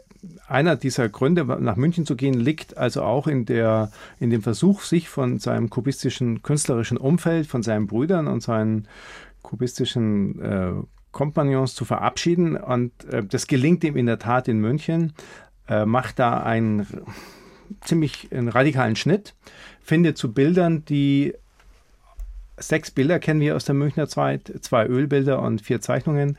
einer 0.46 0.76
dieser 0.76 1.08
Gründe, 1.08 1.44
nach 1.44 1.76
München 1.76 2.04
zu 2.04 2.16
gehen, 2.16 2.34
liegt 2.34 2.76
also 2.76 3.02
auch 3.02 3.26
in, 3.26 3.46
der, 3.46 3.90
in 4.20 4.30
dem 4.30 4.42
Versuch, 4.42 4.82
sich 4.82 5.08
von 5.08 5.38
seinem 5.38 5.70
kubistischen 5.70 6.42
künstlerischen 6.42 6.98
Umfeld, 6.98 7.46
von 7.46 7.62
seinen 7.62 7.86
Brüdern 7.86 8.26
und 8.26 8.42
seinen 8.42 8.86
kubistischen 9.42 10.40
äh, 10.40 10.72
Kompagnons 11.12 11.74
zu 11.74 11.84
verabschieden. 11.84 12.56
Und 12.56 12.92
äh, 13.04 13.24
das 13.24 13.46
gelingt 13.46 13.84
ihm 13.84 13.96
in 13.96 14.06
der 14.06 14.18
Tat 14.18 14.48
in 14.48 14.60
München, 14.60 15.14
äh, 15.68 15.86
macht 15.86 16.18
da 16.18 16.42
einen 16.42 16.86
ziemlich 17.80 18.28
einen 18.32 18.48
radikalen 18.48 18.96
Schnitt, 18.96 19.34
findet 19.80 20.18
zu 20.18 20.32
Bildern, 20.32 20.84
die 20.84 21.34
sechs 22.60 22.90
Bilder 22.90 23.18
kennen 23.18 23.40
wir 23.40 23.56
aus 23.56 23.64
der 23.64 23.74
Münchner 23.74 24.08
Zeit, 24.08 24.52
zwei 24.60 24.86
Ölbilder 24.86 25.42
und 25.42 25.62
vier 25.62 25.80
Zeichnungen, 25.80 26.36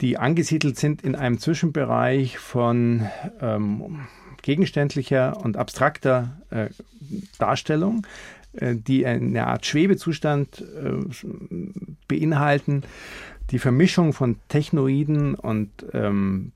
die 0.00 0.18
angesiedelt 0.18 0.78
sind 0.78 1.02
in 1.02 1.14
einem 1.14 1.38
Zwischenbereich 1.38 2.38
von 2.38 3.08
ähm, 3.40 4.00
gegenständlicher 4.42 5.38
und 5.42 5.56
abstrakter 5.56 6.36
äh, 6.50 6.66
Darstellung, 7.38 8.06
äh, 8.54 8.74
die 8.74 9.06
eine 9.06 9.46
Art 9.46 9.66
Schwebezustand 9.66 10.60
äh, 10.60 11.04
beinhalten, 12.08 12.82
die 13.50 13.58
Vermischung 13.58 14.12
von 14.12 14.36
Technoiden 14.48 15.34
und 15.34 15.70
ähm, 15.92 16.52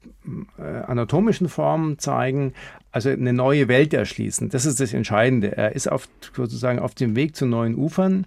äh, 0.58 0.62
anatomischen 0.62 1.48
Formen 1.48 1.98
zeigen, 1.98 2.54
also 2.92 3.10
eine 3.10 3.32
neue 3.32 3.68
Welt 3.68 3.92
erschließen. 3.92 4.48
Das 4.48 4.64
ist 4.64 4.80
das 4.80 4.94
Entscheidende. 4.94 5.56
Er 5.56 5.74
ist 5.74 5.90
auf, 5.90 6.08
sozusagen 6.34 6.78
auf 6.78 6.94
dem 6.94 7.14
Weg 7.14 7.36
zu 7.36 7.46
neuen 7.46 7.76
Ufern 7.76 8.26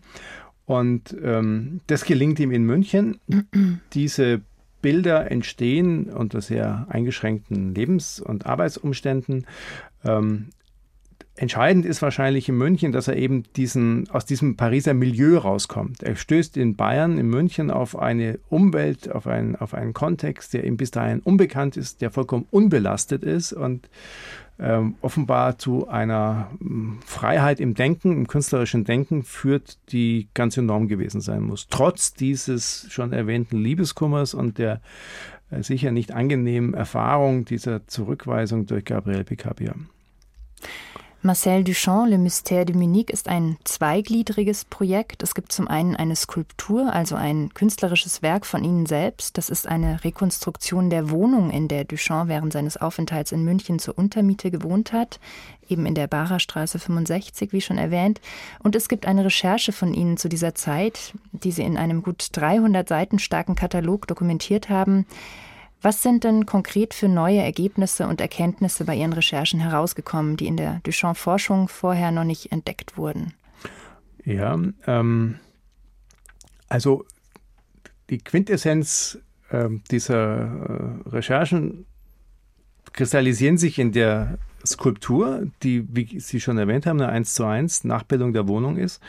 und 0.71 1.13
ähm, 1.21 1.81
das 1.87 2.05
gelingt 2.05 2.39
ihm 2.39 2.51
in 2.51 2.63
München. 2.63 3.19
Diese 3.93 4.39
Bilder 4.81 5.29
entstehen 5.29 6.05
unter 6.05 6.39
sehr 6.39 6.87
eingeschränkten 6.89 7.75
Lebens- 7.75 8.21
und 8.21 8.45
Arbeitsumständen. 8.45 9.45
Ähm, 10.05 10.47
entscheidend 11.41 11.87
ist 11.87 12.03
wahrscheinlich 12.03 12.47
in 12.49 12.55
München, 12.55 12.91
dass 12.91 13.07
er 13.07 13.17
eben 13.17 13.43
diesen, 13.55 14.07
aus 14.11 14.25
diesem 14.27 14.57
Pariser 14.57 14.93
Milieu 14.93 15.39
rauskommt. 15.39 16.03
Er 16.03 16.15
stößt 16.15 16.55
in 16.55 16.75
Bayern, 16.75 17.17
in 17.17 17.27
München 17.27 17.71
auf 17.71 17.97
eine 17.97 18.37
Umwelt, 18.49 19.11
auf 19.11 19.25
einen, 19.25 19.55
auf 19.55 19.73
einen 19.73 19.93
Kontext, 19.93 20.53
der 20.53 20.65
ihm 20.65 20.77
bis 20.77 20.91
dahin 20.91 21.19
unbekannt 21.19 21.77
ist, 21.77 22.01
der 22.01 22.11
vollkommen 22.11 22.45
unbelastet 22.51 23.23
ist 23.23 23.53
und 23.53 23.89
ähm, 24.59 24.93
offenbar 25.01 25.57
zu 25.57 25.87
einer 25.87 26.51
hm, 26.59 26.99
Freiheit 27.03 27.59
im 27.59 27.73
Denken, 27.73 28.11
im 28.11 28.27
künstlerischen 28.27 28.83
Denken 28.83 29.23
führt, 29.23 29.79
die 29.91 30.27
ganz 30.35 30.55
enorm 30.57 30.87
gewesen 30.87 31.21
sein 31.21 31.41
muss. 31.41 31.65
Trotz 31.71 32.13
dieses 32.13 32.85
schon 32.91 33.13
erwähnten 33.13 33.57
Liebeskummers 33.57 34.35
und 34.35 34.59
der 34.59 34.79
äh, 35.49 35.63
sicher 35.63 35.89
nicht 35.89 36.11
angenehmen 36.11 36.75
Erfahrung 36.75 37.45
dieser 37.45 37.87
Zurückweisung 37.87 38.67
durch 38.67 38.85
Gabriel 38.85 39.23
Picabia. 39.23 39.73
Marcel 41.23 41.63
Duchamp, 41.63 42.09
Le 42.09 42.17
Mystère 42.17 42.65
de 42.65 42.75
Munich, 42.75 43.11
ist 43.11 43.27
ein 43.27 43.57
zweigliedriges 43.63 44.65
Projekt. 44.65 45.21
Es 45.21 45.35
gibt 45.35 45.51
zum 45.51 45.67
einen 45.67 45.95
eine 45.95 46.15
Skulptur, 46.15 46.91
also 46.91 47.13
ein 47.13 47.53
künstlerisches 47.53 48.23
Werk 48.23 48.43
von 48.43 48.63
Ihnen 48.63 48.87
selbst. 48.87 49.37
Das 49.37 49.51
ist 49.51 49.67
eine 49.67 50.03
Rekonstruktion 50.03 50.89
der 50.89 51.11
Wohnung, 51.11 51.51
in 51.51 51.67
der 51.67 51.83
Duchamp 51.83 52.27
während 52.27 52.53
seines 52.53 52.75
Aufenthalts 52.75 53.31
in 53.31 53.45
München 53.45 53.77
zur 53.77 53.99
Untermiete 53.99 54.49
gewohnt 54.49 54.93
hat, 54.93 55.19
eben 55.69 55.85
in 55.85 55.93
der 55.93 56.07
Barerstraße 56.07 56.79
65, 56.79 57.53
wie 57.53 57.61
schon 57.61 57.77
erwähnt. 57.77 58.19
Und 58.63 58.75
es 58.75 58.89
gibt 58.89 59.05
eine 59.05 59.23
Recherche 59.23 59.73
von 59.73 59.93
Ihnen 59.93 60.17
zu 60.17 60.27
dieser 60.27 60.55
Zeit, 60.55 61.13
die 61.33 61.51
Sie 61.51 61.61
in 61.61 61.77
einem 61.77 62.01
gut 62.01 62.29
300 62.31 62.89
Seiten 62.89 63.19
starken 63.19 63.53
Katalog 63.53 64.07
dokumentiert 64.07 64.69
haben. 64.69 65.05
Was 65.81 66.03
sind 66.03 66.23
denn 66.23 66.45
konkret 66.45 66.93
für 66.93 67.07
neue 67.07 67.39
Ergebnisse 67.39 68.07
und 68.07 68.21
Erkenntnisse 68.21 68.85
bei 68.85 68.95
Ihren 68.95 69.13
Recherchen 69.13 69.59
herausgekommen, 69.59 70.37
die 70.37 70.45
in 70.45 70.57
der 70.57 70.79
Duchamp-Forschung 70.83 71.67
vorher 71.67 72.11
noch 72.11 72.23
nicht 72.23 72.51
entdeckt 72.51 72.97
wurden? 72.97 73.33
Ja, 74.23 74.59
ähm, 74.85 75.39
also 76.69 77.05
die 78.11 78.19
Quintessenz 78.19 79.17
äh, 79.49 79.69
dieser 79.89 81.01
äh, 81.05 81.09
Recherchen 81.09 81.85
kristallisieren 82.93 83.57
sich 83.57 83.79
in 83.79 83.91
der 83.91 84.37
Skulptur, 84.63 85.47
die, 85.63 85.87
wie 85.89 86.19
Sie 86.19 86.39
schon 86.39 86.59
erwähnt 86.59 86.85
haben, 86.85 87.01
eine 87.01 87.11
1 87.11 87.33
zu 87.33 87.45
1 87.45 87.85
Nachbildung 87.85 88.33
der 88.33 88.47
Wohnung 88.47 88.77
ist. 88.77 89.01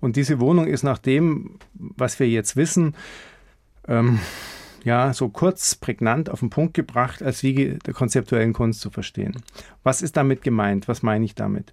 Und 0.00 0.14
diese 0.14 0.38
Wohnung 0.38 0.68
ist 0.68 0.84
nach 0.84 0.98
dem, 0.98 1.58
was 1.74 2.20
wir 2.20 2.28
jetzt 2.28 2.54
wissen, 2.54 2.94
ähm, 3.88 4.20
ja, 4.84 5.14
so 5.14 5.30
kurz, 5.30 5.74
prägnant 5.74 6.28
auf 6.28 6.40
den 6.40 6.50
Punkt 6.50 6.74
gebracht, 6.74 7.22
als 7.22 7.42
Wiege 7.42 7.78
der 7.86 7.94
konzeptuellen 7.94 8.52
Kunst 8.52 8.80
zu 8.80 8.90
verstehen. 8.90 9.42
Was 9.82 10.02
ist 10.02 10.16
damit 10.16 10.42
gemeint? 10.42 10.88
Was 10.88 11.02
meine 11.02 11.24
ich 11.24 11.34
damit? 11.34 11.72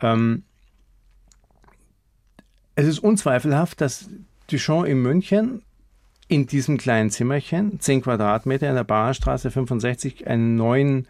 Ähm, 0.00 0.44
es 2.76 2.86
ist 2.86 3.00
unzweifelhaft, 3.00 3.80
dass 3.80 4.08
Duchamp 4.48 4.86
in 4.86 5.02
München 5.02 5.62
in 6.28 6.46
diesem 6.46 6.76
kleinen 6.76 7.10
Zimmerchen, 7.10 7.78
10 7.78 8.02
Quadratmeter 8.02 8.68
in 8.68 8.74
der 8.74 8.84
Barstraße 8.84 9.50
65, 9.50 10.26
einen 10.26 10.56
neuen, 10.56 11.06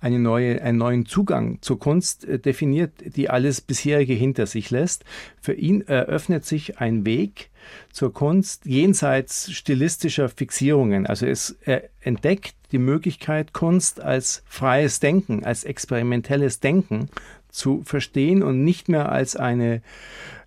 eine 0.00 0.18
neue, 0.18 0.60
einen 0.60 0.76
neuen 0.76 1.06
Zugang 1.06 1.58
zur 1.62 1.78
Kunst 1.78 2.26
äh, 2.26 2.38
definiert, 2.38 2.92
die 3.16 3.30
alles 3.30 3.62
bisherige 3.62 4.12
hinter 4.12 4.46
sich 4.46 4.70
lässt. 4.70 5.04
Für 5.40 5.54
ihn 5.54 5.80
eröffnet 5.82 6.44
sich 6.44 6.78
ein 6.78 7.06
Weg 7.06 7.50
zur 7.90 8.12
Kunst 8.12 8.66
jenseits 8.66 9.50
stilistischer 9.52 10.28
Fixierungen. 10.28 11.06
Also 11.06 11.26
es, 11.26 11.56
er 11.64 11.84
entdeckt 12.00 12.54
die 12.70 12.78
Möglichkeit, 12.78 13.54
Kunst 13.54 14.02
als 14.02 14.42
freies 14.46 15.00
Denken, 15.00 15.44
als 15.44 15.64
experimentelles 15.64 16.60
Denken 16.60 17.08
zu 17.48 17.82
verstehen 17.84 18.42
und 18.42 18.62
nicht 18.64 18.88
mehr 18.88 19.10
als 19.10 19.34
eine 19.34 19.80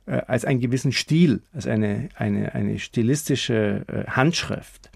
äh, 0.06 0.22
als 0.28 0.46
einen 0.46 0.60
gewissen 0.60 0.92
Stil, 0.92 1.42
als 1.54 1.68
eine, 1.68 2.10
eine, 2.16 2.54
eine 2.54 2.80
stilistische 2.80 3.86
äh, 3.88 4.10
Handschrift. 4.10 4.90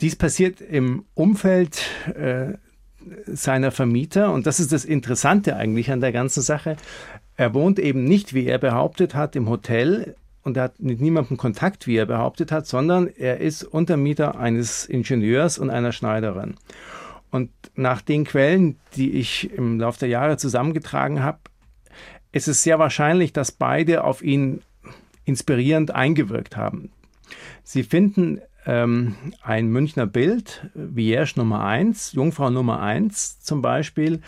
Dies 0.00 0.16
passiert 0.16 0.60
im 0.60 1.04
Umfeld 1.14 1.82
äh, 2.14 2.54
seiner 3.26 3.70
Vermieter 3.70 4.32
und 4.32 4.46
das 4.46 4.60
ist 4.60 4.72
das 4.72 4.84
Interessante 4.84 5.56
eigentlich 5.56 5.90
an 5.90 6.00
der 6.00 6.12
ganzen 6.12 6.42
Sache. 6.42 6.76
Er 7.36 7.54
wohnt 7.54 7.78
eben 7.78 8.04
nicht, 8.04 8.34
wie 8.34 8.46
er 8.46 8.58
behauptet 8.58 9.14
hat, 9.14 9.36
im 9.36 9.48
Hotel 9.48 10.14
und 10.42 10.56
er 10.56 10.64
hat 10.64 10.80
mit 10.80 11.00
niemandem 11.00 11.36
Kontakt, 11.36 11.86
wie 11.86 11.96
er 11.96 12.06
behauptet 12.06 12.52
hat, 12.52 12.66
sondern 12.66 13.08
er 13.08 13.40
ist 13.40 13.64
Untermieter 13.64 14.38
eines 14.38 14.86
Ingenieurs 14.86 15.58
und 15.58 15.70
einer 15.70 15.92
Schneiderin. 15.92 16.54
Und 17.30 17.50
nach 17.74 18.02
den 18.02 18.24
Quellen, 18.24 18.76
die 18.94 19.12
ich 19.12 19.52
im 19.52 19.80
Laufe 19.80 20.00
der 20.00 20.08
Jahre 20.08 20.36
zusammengetragen 20.36 21.22
habe, 21.22 21.38
es 22.32 22.48
ist 22.48 22.62
sehr 22.62 22.78
wahrscheinlich, 22.78 23.32
dass 23.32 23.52
beide 23.52 24.04
auf 24.04 24.22
ihn 24.22 24.62
inspirierend 25.24 25.94
eingewirkt 25.94 26.56
haben. 26.56 26.90
Sie 27.62 27.82
finden 27.82 28.40
ähm, 28.66 29.14
ein 29.42 29.68
Münchner 29.68 30.06
Bild, 30.06 30.68
Vierge 30.74 31.34
Nummer 31.36 31.64
1, 31.64 32.12
Jungfrau 32.12 32.50
Nummer 32.50 32.80
1 32.80 33.40
zum 33.40 33.62
Beispiel, 33.62 34.20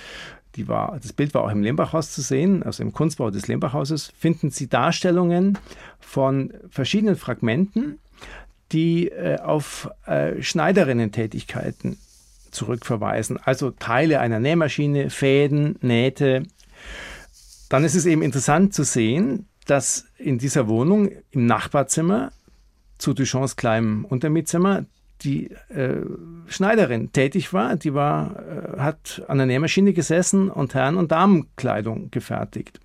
war, 0.63 0.99
das 1.03 1.13
Bild 1.13 1.35
war 1.35 1.43
auch 1.43 1.51
im 1.51 1.63
Lembachhaus 1.63 2.13
zu 2.13 2.21
sehen, 2.23 2.63
also 2.63 2.83
im 2.83 2.93
Kunstbau 2.93 3.31
des 3.31 3.49
Lembachhauses, 3.49 4.13
finden 4.17 4.51
Sie 4.51 4.69
Darstellungen 4.69 5.59
von 5.99 6.53
verschiedenen 6.71 7.17
Fragmenten, 7.17 7.99
die 8.71 9.09
äh, 9.09 9.39
auf 9.41 9.91
äh, 10.07 10.41
Schneiderinnen-Tätigkeiten 10.41 11.99
zurückverweisen. 12.51 13.39
Also 13.43 13.73
Teile 13.73 14.21
einer 14.21 14.39
Nähmaschine, 14.39 15.11
Fäden, 15.11 15.77
Nähte, 15.81 16.45
dann 17.69 17.85
ist 17.85 17.95
es 17.95 18.07
eben 18.07 18.23
interessant 18.23 18.75
zu 18.75 18.85
sehen, 18.85 19.47
dass 19.67 20.07
in 20.19 20.39
dieser 20.39 20.69
Wohnung 20.69 21.11
im 21.31 21.47
Nachbarzimmer 21.47 22.33
zu 22.99 23.15
Duchamps 23.15 23.57
kleinem 23.57 24.05
Untermietzimmer 24.05 24.85
die 25.23 25.51
äh, 25.69 26.03
Schneiderin 26.47 27.13
tätig 27.13 27.53
war. 27.53 27.77
Die 27.77 27.95
war, 27.95 28.37
äh, 28.37 28.81
hat 28.81 29.23
an 29.29 29.39
der 29.39 29.47
Nähmaschine 29.47 29.93
gesessen 29.93 30.51
und 30.51 30.75
Herren- 30.75 30.97
und 30.97 31.13
Damenkleidung 31.13 32.11
gefertigt. 32.11 32.81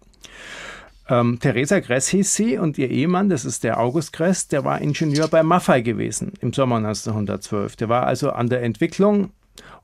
Ähm, 1.09 1.39
Theresa 1.39 1.79
Gress 1.79 2.07
hieß 2.09 2.35
sie 2.35 2.57
und 2.57 2.77
ihr 2.77 2.89
Ehemann, 2.89 3.29
das 3.29 3.43
ist 3.43 3.63
der 3.63 3.79
August 3.79 4.13
Gress, 4.13 4.47
der 4.47 4.63
war 4.63 4.79
Ingenieur 4.79 5.27
bei 5.27 5.41
Maffei 5.41 5.81
gewesen 5.81 6.33
im 6.39 6.53
Sommer 6.53 6.77
1912. 6.77 7.75
Der 7.77 7.89
war 7.89 8.05
also 8.05 8.29
an 8.29 8.47
der 8.47 8.61
Entwicklung 8.61 9.31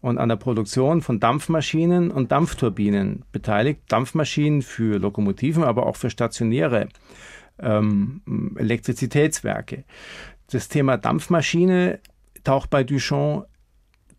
und 0.02 0.18
an 0.18 0.30
der 0.30 0.36
Produktion 0.36 1.02
von 1.02 1.20
Dampfmaschinen 1.20 2.12
und 2.12 2.32
Dampfturbinen 2.32 3.24
beteiligt. 3.32 3.82
Dampfmaschinen 3.88 4.62
für 4.62 5.00
Lokomotiven, 5.00 5.64
aber 5.64 5.86
auch 5.86 5.96
für 5.96 6.10
stationäre 6.10 6.90
ähm, 7.60 8.22
Elektrizitätswerke. 8.58 9.84
Das 10.52 10.68
Thema 10.68 10.98
Dampfmaschine 10.98 12.00
taucht 12.44 12.70
bei 12.70 12.84
Duchamp 12.84 13.46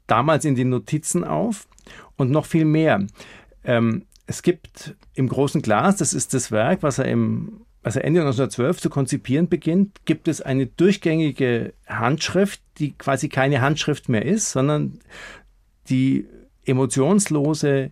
damals 0.07 0.45
in 0.45 0.55
den 0.55 0.69
Notizen 0.69 1.25
auf 1.25 1.69
und 2.17 2.31
noch 2.31 2.47
viel 2.47 2.65
mehr. 2.65 3.07
Ähm, 3.65 4.07
es 4.27 4.43
gibt 4.43 4.97
im 5.15 5.29
großen 5.29 5.63
Glas, 5.63 5.97
das 5.97 6.13
ist 6.13 6.35
das 6.35 6.51
Werk, 6.51 6.83
was 6.83 6.99
er 6.99 7.07
im 7.07 7.67
also 7.87 8.01
Ende 8.01 8.19
1912 8.23 8.81
zu 8.81 8.91
konzipieren 8.91 9.49
beginnt, 9.49 10.05
gibt 10.07 10.27
es 10.27 10.41
eine 10.41 10.67
durchgängige 10.67 11.73
Handschrift, 11.87 12.61
die 12.79 12.99
quasi 12.99 13.29
keine 13.29 13.61
Handschrift 13.61 14.09
mehr 14.09 14.25
ist, 14.25 14.51
sondern 14.51 14.99
die 15.88 16.26
emotionslose 16.64 17.90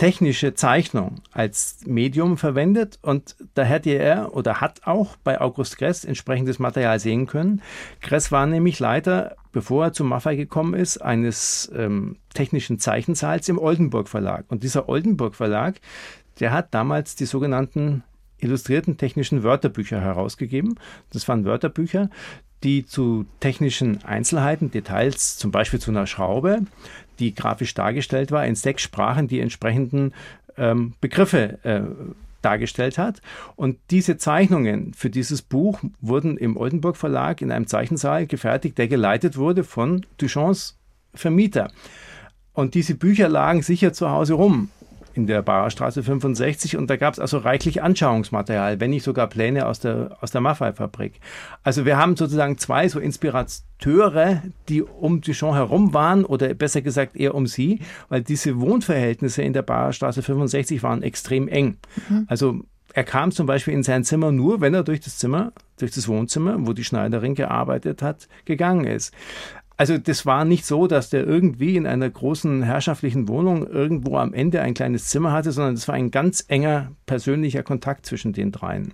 technische 0.00 0.54
Zeichnung 0.54 1.16
als 1.30 1.80
Medium 1.84 2.38
verwendet 2.38 2.98
und 3.02 3.36
da 3.52 3.64
hätte 3.64 3.90
er 3.90 4.34
oder 4.34 4.62
hat 4.62 4.86
auch 4.86 5.16
bei 5.16 5.38
August 5.38 5.76
Gress 5.76 6.06
entsprechendes 6.06 6.58
Material 6.58 6.98
sehen 6.98 7.26
können. 7.26 7.60
Gress 8.00 8.32
war 8.32 8.46
nämlich 8.46 8.78
Leiter, 8.78 9.36
bevor 9.52 9.84
er 9.84 9.92
zu 9.92 10.02
Maffei 10.04 10.36
gekommen 10.36 10.72
ist, 10.72 11.02
eines 11.02 11.70
ähm, 11.76 12.16
technischen 12.32 12.78
Zeichensaals 12.78 13.50
im 13.50 13.58
Oldenburg 13.58 14.08
Verlag. 14.08 14.46
Und 14.48 14.62
dieser 14.62 14.88
Oldenburg 14.88 15.34
Verlag, 15.34 15.82
der 16.38 16.52
hat 16.52 16.72
damals 16.72 17.14
die 17.14 17.26
sogenannten 17.26 18.02
illustrierten 18.38 18.96
technischen 18.96 19.42
Wörterbücher 19.42 20.00
herausgegeben. 20.00 20.78
Das 21.12 21.28
waren 21.28 21.44
Wörterbücher, 21.44 22.08
die 22.62 22.84
zu 22.84 23.26
technischen 23.40 24.04
Einzelheiten, 24.04 24.70
Details, 24.70 25.36
zum 25.36 25.50
Beispiel 25.50 25.80
zu 25.80 25.90
einer 25.90 26.06
Schraube, 26.06 26.60
die 27.18 27.34
grafisch 27.34 27.74
dargestellt 27.74 28.32
war, 28.32 28.46
in 28.46 28.54
sechs 28.54 28.82
Sprachen 28.82 29.28
die 29.28 29.40
entsprechenden 29.40 30.12
ähm, 30.56 30.94
Begriffe 31.00 31.58
äh, 31.64 31.82
dargestellt 32.42 32.98
hat. 32.98 33.20
Und 33.56 33.78
diese 33.90 34.16
Zeichnungen 34.16 34.94
für 34.94 35.10
dieses 35.10 35.42
Buch 35.42 35.80
wurden 36.00 36.36
im 36.36 36.56
Oldenburg 36.56 36.96
Verlag 36.96 37.42
in 37.42 37.52
einem 37.52 37.66
Zeichensaal 37.66 38.26
gefertigt, 38.26 38.78
der 38.78 38.88
geleitet 38.88 39.36
wurde 39.36 39.64
von 39.64 40.06
Duchamps 40.18 40.76
Vermieter. 41.14 41.70
Und 42.52 42.74
diese 42.74 42.94
Bücher 42.94 43.28
lagen 43.28 43.62
sicher 43.62 43.92
zu 43.92 44.10
Hause 44.10 44.34
rum 44.34 44.70
in 45.14 45.26
der 45.26 45.42
Barerstraße 45.42 46.02
65 46.02 46.76
und 46.76 46.88
da 46.88 46.96
gab 46.96 47.14
es 47.14 47.20
also 47.20 47.38
reichlich 47.38 47.82
Anschauungsmaterial, 47.82 48.80
wenn 48.80 48.90
nicht 48.90 49.02
sogar 49.02 49.26
Pläne 49.26 49.66
aus 49.66 49.80
der, 49.80 50.16
aus 50.20 50.30
der 50.30 50.40
Maffei-Fabrik. 50.40 51.20
Also 51.62 51.84
wir 51.84 51.96
haben 51.96 52.16
sozusagen 52.16 52.58
zwei 52.58 52.88
so 52.88 53.00
Inspirateure, 53.00 54.42
die 54.68 54.82
um 54.82 55.20
Duchamp 55.20 55.54
herum 55.54 55.92
waren 55.94 56.24
oder 56.24 56.52
besser 56.54 56.82
gesagt 56.82 57.16
eher 57.16 57.34
um 57.34 57.46
sie, 57.46 57.80
weil 58.08 58.22
diese 58.22 58.60
Wohnverhältnisse 58.60 59.42
in 59.42 59.52
der 59.52 59.62
Barerstraße 59.62 60.22
65 60.22 60.82
waren 60.82 61.02
extrem 61.02 61.48
eng. 61.48 61.78
Mhm. 62.08 62.26
Also 62.28 62.60
er 62.92 63.04
kam 63.04 63.30
zum 63.30 63.46
Beispiel 63.46 63.74
in 63.74 63.82
sein 63.82 64.04
Zimmer 64.04 64.32
nur, 64.32 64.60
wenn 64.60 64.74
er 64.74 64.82
durch 64.82 65.00
das 65.00 65.18
Zimmer, 65.18 65.52
durch 65.78 65.92
das 65.92 66.08
Wohnzimmer, 66.08 66.56
wo 66.66 66.72
die 66.72 66.84
Schneiderin 66.84 67.34
gearbeitet 67.34 68.02
hat, 68.02 68.28
gegangen 68.44 68.84
ist. 68.84 69.14
Also 69.80 69.96
das 69.96 70.26
war 70.26 70.44
nicht 70.44 70.66
so, 70.66 70.86
dass 70.86 71.08
der 71.08 71.26
irgendwie 71.26 71.74
in 71.74 71.86
einer 71.86 72.10
großen 72.10 72.62
herrschaftlichen 72.62 73.28
Wohnung 73.28 73.66
irgendwo 73.66 74.18
am 74.18 74.34
Ende 74.34 74.60
ein 74.60 74.74
kleines 74.74 75.06
Zimmer 75.06 75.32
hatte, 75.32 75.52
sondern 75.52 75.72
es 75.72 75.88
war 75.88 75.94
ein 75.94 76.10
ganz 76.10 76.44
enger 76.48 76.92
persönlicher 77.06 77.62
Kontakt 77.62 78.04
zwischen 78.04 78.34
den 78.34 78.52
dreien 78.52 78.92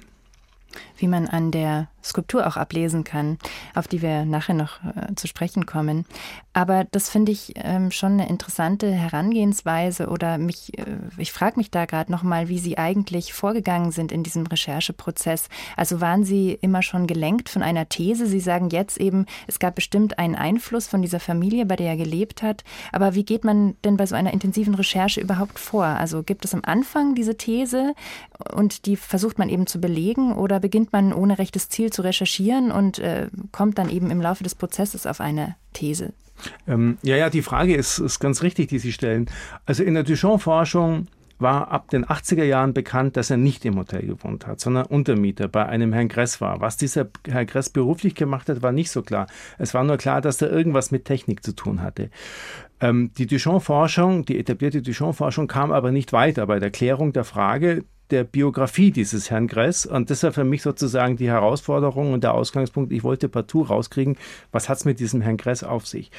wie 0.96 1.08
man 1.08 1.28
an 1.28 1.50
der 1.50 1.88
Skulptur 2.06 2.46
auch 2.46 2.56
ablesen 2.56 3.04
kann, 3.04 3.38
auf 3.74 3.88
die 3.88 4.00
wir 4.00 4.24
nachher 4.24 4.54
noch 4.54 4.78
äh, 4.84 5.14
zu 5.16 5.26
sprechen 5.26 5.66
kommen. 5.66 6.06
Aber 6.52 6.84
das 6.84 7.10
finde 7.10 7.32
ich 7.32 7.52
ähm, 7.56 7.90
schon 7.90 8.12
eine 8.12 8.28
interessante 8.28 8.90
Herangehensweise 8.90 10.08
oder 10.08 10.38
mich, 10.38 10.78
äh, 10.78 10.84
ich 11.18 11.32
frage 11.32 11.56
mich 11.56 11.70
da 11.70 11.84
gerade 11.84 12.10
nochmal, 12.10 12.48
wie 12.48 12.58
Sie 12.58 12.78
eigentlich 12.78 13.32
vorgegangen 13.32 13.90
sind 13.90 14.12
in 14.12 14.22
diesem 14.22 14.46
Rechercheprozess. 14.46 15.48
Also 15.76 16.00
waren 16.00 16.24
Sie 16.24 16.56
immer 16.60 16.82
schon 16.82 17.06
gelenkt 17.06 17.48
von 17.48 17.62
einer 17.62 17.88
These? 17.88 18.26
Sie 18.26 18.40
sagen 18.40 18.70
jetzt 18.70 18.98
eben, 18.98 19.26
es 19.46 19.58
gab 19.58 19.74
bestimmt 19.74 20.18
einen 20.18 20.36
Einfluss 20.36 20.86
von 20.86 21.02
dieser 21.02 21.20
Familie, 21.20 21.66
bei 21.66 21.76
der 21.76 21.88
er 21.88 21.96
gelebt 21.96 22.42
hat. 22.42 22.64
Aber 22.92 23.14
wie 23.14 23.24
geht 23.24 23.44
man 23.44 23.76
denn 23.84 23.96
bei 23.96 24.06
so 24.06 24.14
einer 24.14 24.32
intensiven 24.32 24.74
Recherche 24.74 25.20
überhaupt 25.20 25.58
vor? 25.58 25.84
Also 25.84 26.22
gibt 26.22 26.44
es 26.44 26.54
am 26.54 26.62
Anfang 26.64 27.14
diese 27.14 27.36
These 27.36 27.94
und 28.54 28.86
die 28.86 28.96
versucht 28.96 29.38
man 29.38 29.48
eben 29.48 29.66
zu 29.66 29.80
belegen 29.80 30.34
oder 30.34 30.60
beginnt 30.60 30.85
man 30.92 31.12
ohne 31.12 31.38
rechtes 31.38 31.68
Ziel 31.68 31.90
zu 31.90 32.02
recherchieren 32.02 32.70
und 32.70 32.98
äh, 32.98 33.28
kommt 33.52 33.78
dann 33.78 33.90
eben 33.90 34.10
im 34.10 34.20
Laufe 34.20 34.44
des 34.44 34.54
Prozesses 34.54 35.06
auf 35.06 35.20
eine 35.20 35.56
These? 35.72 36.12
Ähm, 36.66 36.98
ja, 37.02 37.16
ja, 37.16 37.30
die 37.30 37.42
Frage 37.42 37.74
ist, 37.74 37.98
ist 37.98 38.18
ganz 38.20 38.42
richtig, 38.42 38.68
die 38.68 38.78
Sie 38.78 38.92
stellen. 38.92 39.30
Also 39.64 39.82
in 39.82 39.94
der 39.94 40.02
Duchamp-Forschung 40.02 41.08
war 41.38 41.70
ab 41.70 41.90
den 41.90 42.06
80er 42.06 42.44
Jahren 42.44 42.72
bekannt, 42.72 43.16
dass 43.16 43.30
er 43.30 43.36
nicht 43.36 43.64
im 43.64 43.76
Hotel 43.76 44.06
gewohnt 44.06 44.46
hat, 44.46 44.60
sondern 44.60 44.86
Untermieter 44.86 45.48
bei 45.48 45.66
einem 45.66 45.92
Herrn 45.92 46.08
Gress 46.08 46.40
war. 46.40 46.60
Was 46.60 46.76
dieser 46.76 47.08
Herr 47.28 47.44
Gress 47.44 47.68
beruflich 47.68 48.14
gemacht 48.14 48.48
hat, 48.48 48.62
war 48.62 48.72
nicht 48.72 48.90
so 48.90 49.02
klar. 49.02 49.26
Es 49.58 49.74
war 49.74 49.84
nur 49.84 49.98
klar, 49.98 50.20
dass 50.20 50.40
er 50.40 50.50
irgendwas 50.50 50.90
mit 50.90 51.04
Technik 51.04 51.44
zu 51.44 51.52
tun 51.52 51.82
hatte. 51.82 52.10
Ähm, 52.80 53.10
die 53.18 53.26
Duchamp-Forschung, 53.26 54.24
die 54.24 54.38
etablierte 54.38 54.82
Duchamp-Forschung 54.82 55.46
kam 55.46 55.72
aber 55.72 55.92
nicht 55.92 56.12
weiter 56.12 56.46
bei 56.46 56.58
der 56.58 56.70
Klärung 56.70 57.12
der 57.12 57.24
Frage, 57.24 57.84
der 58.10 58.24
Biografie 58.24 58.90
dieses 58.90 59.30
Herrn 59.30 59.48
Gress. 59.48 59.86
Und 59.86 60.10
das 60.10 60.22
war 60.22 60.32
für 60.32 60.44
mich 60.44 60.62
sozusagen 60.62 61.16
die 61.16 61.28
Herausforderung 61.28 62.12
und 62.12 62.24
der 62.24 62.34
Ausgangspunkt. 62.34 62.92
Ich 62.92 63.02
wollte 63.02 63.28
partout 63.28 63.62
rauskriegen, 63.62 64.16
was 64.52 64.68
hat 64.68 64.78
es 64.78 64.84
mit 64.84 65.00
diesem 65.00 65.20
Herrn 65.20 65.36
Gress 65.36 65.62
auf 65.62 65.86
sich. 65.86 66.10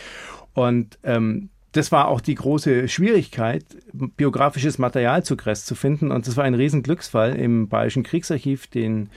Und 0.53 0.97
ähm, 1.03 1.49
das 1.71 1.91
war 1.91 2.07
auch 2.07 2.21
die 2.21 2.35
große 2.35 2.87
Schwierigkeit, 2.87 3.63
biografisches 3.93 4.77
Material 4.77 5.23
zu 5.23 5.37
Gress 5.37 5.65
zu 5.65 5.75
finden. 5.75 6.11
Und 6.11 6.27
das 6.27 6.37
war 6.37 6.43
ein 6.43 6.55
Riesenglücksfall 6.55 7.35
im 7.35 7.67
Bayerischen 7.67 8.03
Kriegsarchiv, 8.03 8.67
den 8.67 9.09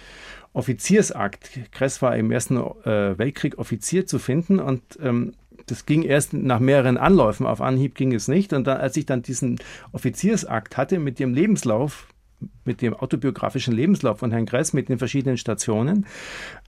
Offiziersakt. 0.53 1.73
Gress 1.73 2.03
war 2.03 2.17
im 2.17 2.31
Ersten 2.31 2.57
äh, 2.57 3.17
Weltkrieg 3.19 3.59
Offizier 3.59 4.07
zu 4.07 4.19
finden 4.19 4.59
und 4.59 4.83
ähm, 5.01 5.33
das 5.67 5.87
ging 5.87 6.03
erst 6.03 6.33
nach 6.33 6.59
mehreren 6.59 6.97
Anläufen. 6.97 7.47
Auf 7.47 7.61
Anhieb 7.61 7.95
ging 7.95 8.13
es 8.13 8.29
nicht. 8.29 8.53
Und 8.53 8.67
dann, 8.67 8.79
als 8.79 8.97
ich 8.97 9.07
dann 9.07 9.23
diesen 9.23 9.59
Offiziersakt 9.93 10.77
hatte 10.77 10.99
mit 10.99 11.19
dem 11.19 11.33
Lebenslauf 11.33 12.09
mit 12.65 12.83
dem 12.83 12.95
autobiografischen 12.95 13.75
Lebenslauf 13.75 14.19
von 14.19 14.31
Herrn 14.31 14.47
Gress 14.47 14.73
mit 14.73 14.89
den 14.89 14.99
verschiedenen 14.99 15.37
Stationen, 15.37 16.07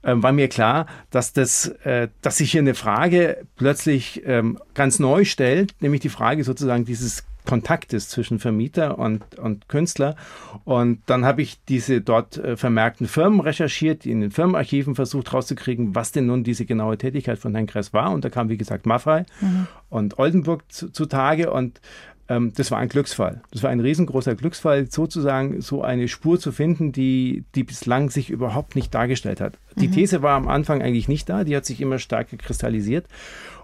äh, 0.01 0.13
war 0.15 0.31
mir 0.31 0.47
klar, 0.47 0.87
dass, 1.09 1.33
das, 1.33 1.67
äh, 1.83 2.09
dass 2.21 2.37
sich 2.37 2.51
hier 2.51 2.61
eine 2.61 2.75
Frage 2.75 3.45
plötzlich 3.55 4.21
ähm, 4.25 4.59
ganz 4.73 4.99
neu 4.99 5.25
stellt, 5.25 5.75
nämlich 5.81 6.01
die 6.01 6.09
Frage 6.09 6.43
sozusagen 6.43 6.85
dieses 6.85 7.25
Kontaktes 7.45 8.09
zwischen 8.09 8.39
Vermieter 8.39 8.97
und, 8.97 9.37
und 9.37 9.67
Künstler. 9.67 10.15
Und 10.63 11.01
dann 11.07 11.25
habe 11.25 11.41
ich 11.41 11.63
diese 11.65 12.01
dort 12.01 12.37
äh, 12.37 12.55
vermerkten 12.55 13.07
Firmen 13.07 13.41
recherchiert, 13.41 14.05
in 14.05 14.21
den 14.21 14.31
Firmenarchiven 14.31 14.95
versucht 14.95 15.33
rauszukriegen, 15.33 15.95
was 15.95 16.11
denn 16.11 16.25
nun 16.25 16.43
diese 16.43 16.65
genaue 16.65 16.97
Tätigkeit 16.97 17.39
von 17.39 17.53
Herrn 17.53 17.67
Gress 17.67 17.93
war. 17.93 18.11
Und 18.11 18.23
da 18.23 18.29
kam, 18.29 18.49
wie 18.49 18.57
gesagt, 18.57 18.85
Maffei 18.85 19.25
mhm. 19.41 19.67
und 19.89 20.19
Oldenburg 20.19 20.63
zutage. 20.69 21.51
Und 21.51 21.81
ähm, 21.81 21.81
das 22.27 22.71
war 22.71 22.79
ein 22.79 22.87
Glücksfall. 22.87 23.41
Das 23.51 23.63
war 23.63 23.69
ein 23.69 23.81
riesengroßer 23.81 24.35
Glücksfall, 24.35 24.89
sozusagen 24.89 25.61
so 25.61 25.83
eine 25.83 26.07
Spur 26.07 26.39
zu 26.39 26.53
finden, 26.53 26.93
die, 26.93 27.43
die 27.53 27.63
bislang 27.63 28.09
sich 28.09 28.29
überhaupt 28.29 28.75
nicht 28.75 28.93
dargestellt 28.93 29.41
hat. 29.41 29.57
Die 29.75 29.89
mhm. 29.89 29.91
These 29.91 30.21
war 30.21 30.37
am 30.37 30.47
Anfang 30.47 30.81
eigentlich 30.81 31.09
nicht 31.09 31.27
da, 31.27 31.43
die 31.43 31.55
hat 31.55 31.65
sich 31.65 31.81
immer 31.81 31.99
stärker 31.99 32.37
kristallisiert. 32.37 33.07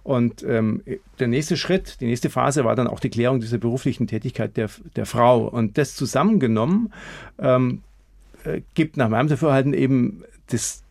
Und 0.04 0.44
ähm, 0.44 0.84
der 1.20 1.28
nächste 1.28 1.56
Schritt, 1.56 2.02
die 2.02 2.06
nächste 2.06 2.30
Phase 2.30 2.66
war 2.66 2.76
dann 2.76 2.88
auch 2.88 3.00
die 3.00 3.10
Klärung 3.10 3.40
dieser 3.40 3.58
beruflichen 3.58 4.08
Tätigkeit 4.08 4.58
der, 4.58 4.70
der 4.96 5.06
Frau. 5.06 5.48
Und 5.48 5.78
das 5.78 5.96
zusammengenommen 5.96 6.92
ähm, 7.38 7.82
äh, 8.44 8.62
gibt 8.74 8.98
nach 8.98 9.10
meinem 9.10 9.30
Dafürhalten 9.30 9.74
eben 9.74 10.24
das, 10.48 10.84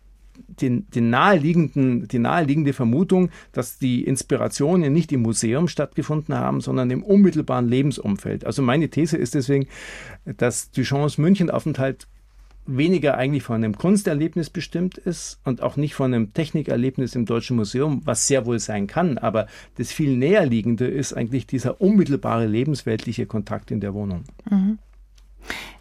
den, 0.46 0.88
den 0.90 1.10
naheliegenden, 1.10 2.08
die 2.08 2.18
naheliegende 2.18 2.72
Vermutung, 2.72 3.30
dass 3.52 3.78
die 3.78 4.04
Inspirationen 4.04 4.92
nicht 4.92 5.12
im 5.12 5.22
Museum 5.22 5.68
stattgefunden 5.68 6.34
haben, 6.34 6.60
sondern 6.60 6.90
im 6.90 7.02
unmittelbaren 7.02 7.68
Lebensumfeld. 7.68 8.44
Also 8.44 8.62
meine 8.62 8.88
These 8.88 9.16
ist 9.16 9.34
deswegen, 9.34 9.66
dass 10.24 10.70
Duchamps 10.70 11.18
Münchenaufenthalt 11.18 12.06
weniger 12.68 13.16
eigentlich 13.16 13.42
von 13.42 13.56
einem 13.56 13.76
Kunsterlebnis 13.76 14.50
bestimmt 14.50 14.98
ist 14.98 15.40
und 15.44 15.62
auch 15.62 15.76
nicht 15.76 15.94
von 15.94 16.12
einem 16.12 16.34
Technikerlebnis 16.34 17.14
im 17.14 17.24
Deutschen 17.24 17.56
Museum, 17.56 18.02
was 18.04 18.26
sehr 18.26 18.46
wohl 18.46 18.58
sein 18.58 18.86
kann. 18.86 19.18
Aber 19.18 19.46
das 19.76 19.90
viel 19.90 20.16
näherliegende 20.16 20.86
ist 20.86 21.14
eigentlich 21.14 21.46
dieser 21.46 21.80
unmittelbare 21.80 22.46
lebensweltliche 22.46 23.26
Kontakt 23.26 23.70
in 23.70 23.80
der 23.80 23.94
Wohnung. 23.94 24.24
Mhm. 24.50 24.78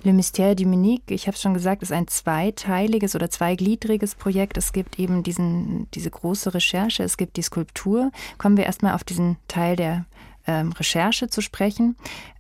Le 0.04 0.14
Mystère 0.14 0.56
du 0.56 0.66
Minique, 0.66 1.12
ich 1.12 1.28
habe 1.28 1.36
es 1.36 1.42
schon 1.42 1.54
gesagt, 1.54 1.82
ist 1.82 1.92
ein 1.92 2.08
zweiteiliges 2.08 3.16
oder 3.16 3.30
zweigliedriges 3.30 4.16
Projekt. 4.16 4.58
Es 4.58 4.72
gibt 4.72 5.00
eben 5.00 5.24
diesen, 5.24 5.90
diese 5.92 6.10
große 6.10 6.54
Recherche, 6.54 7.04
es 7.04 7.18
gibt 7.18 7.38
die 7.38 7.42
Skulptur. 7.42 8.12
Kommen 8.38 8.58
wir 8.58 8.66
erstmal 8.66 8.94
auf 8.94 9.04
diesen 9.04 9.38
Teil 9.48 9.76
der 9.76 10.06
ähm, 10.46 10.72
Recherche 10.72 11.30
zu 11.30 11.42
sprechen. 11.42 11.96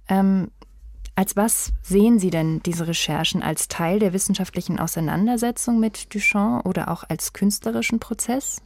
Ähm, 0.07 0.49
als 1.15 1.35
was 1.35 1.73
sehen 1.81 2.19
Sie 2.19 2.29
denn 2.29 2.61
diese 2.63 2.87
Recherchen? 2.87 3.41
Als 3.41 3.67
Teil 3.67 3.97
der 3.97 4.13
wissenschaftlichen 4.13 4.79
Auseinandersetzung 4.79 5.79
mit 5.79 6.13
Duchamp 6.13 6.65
oder 6.65 6.91
auch 6.91 7.03
als 7.09 7.33
künstlerischen 7.33 7.99
Prozess? 7.99 8.61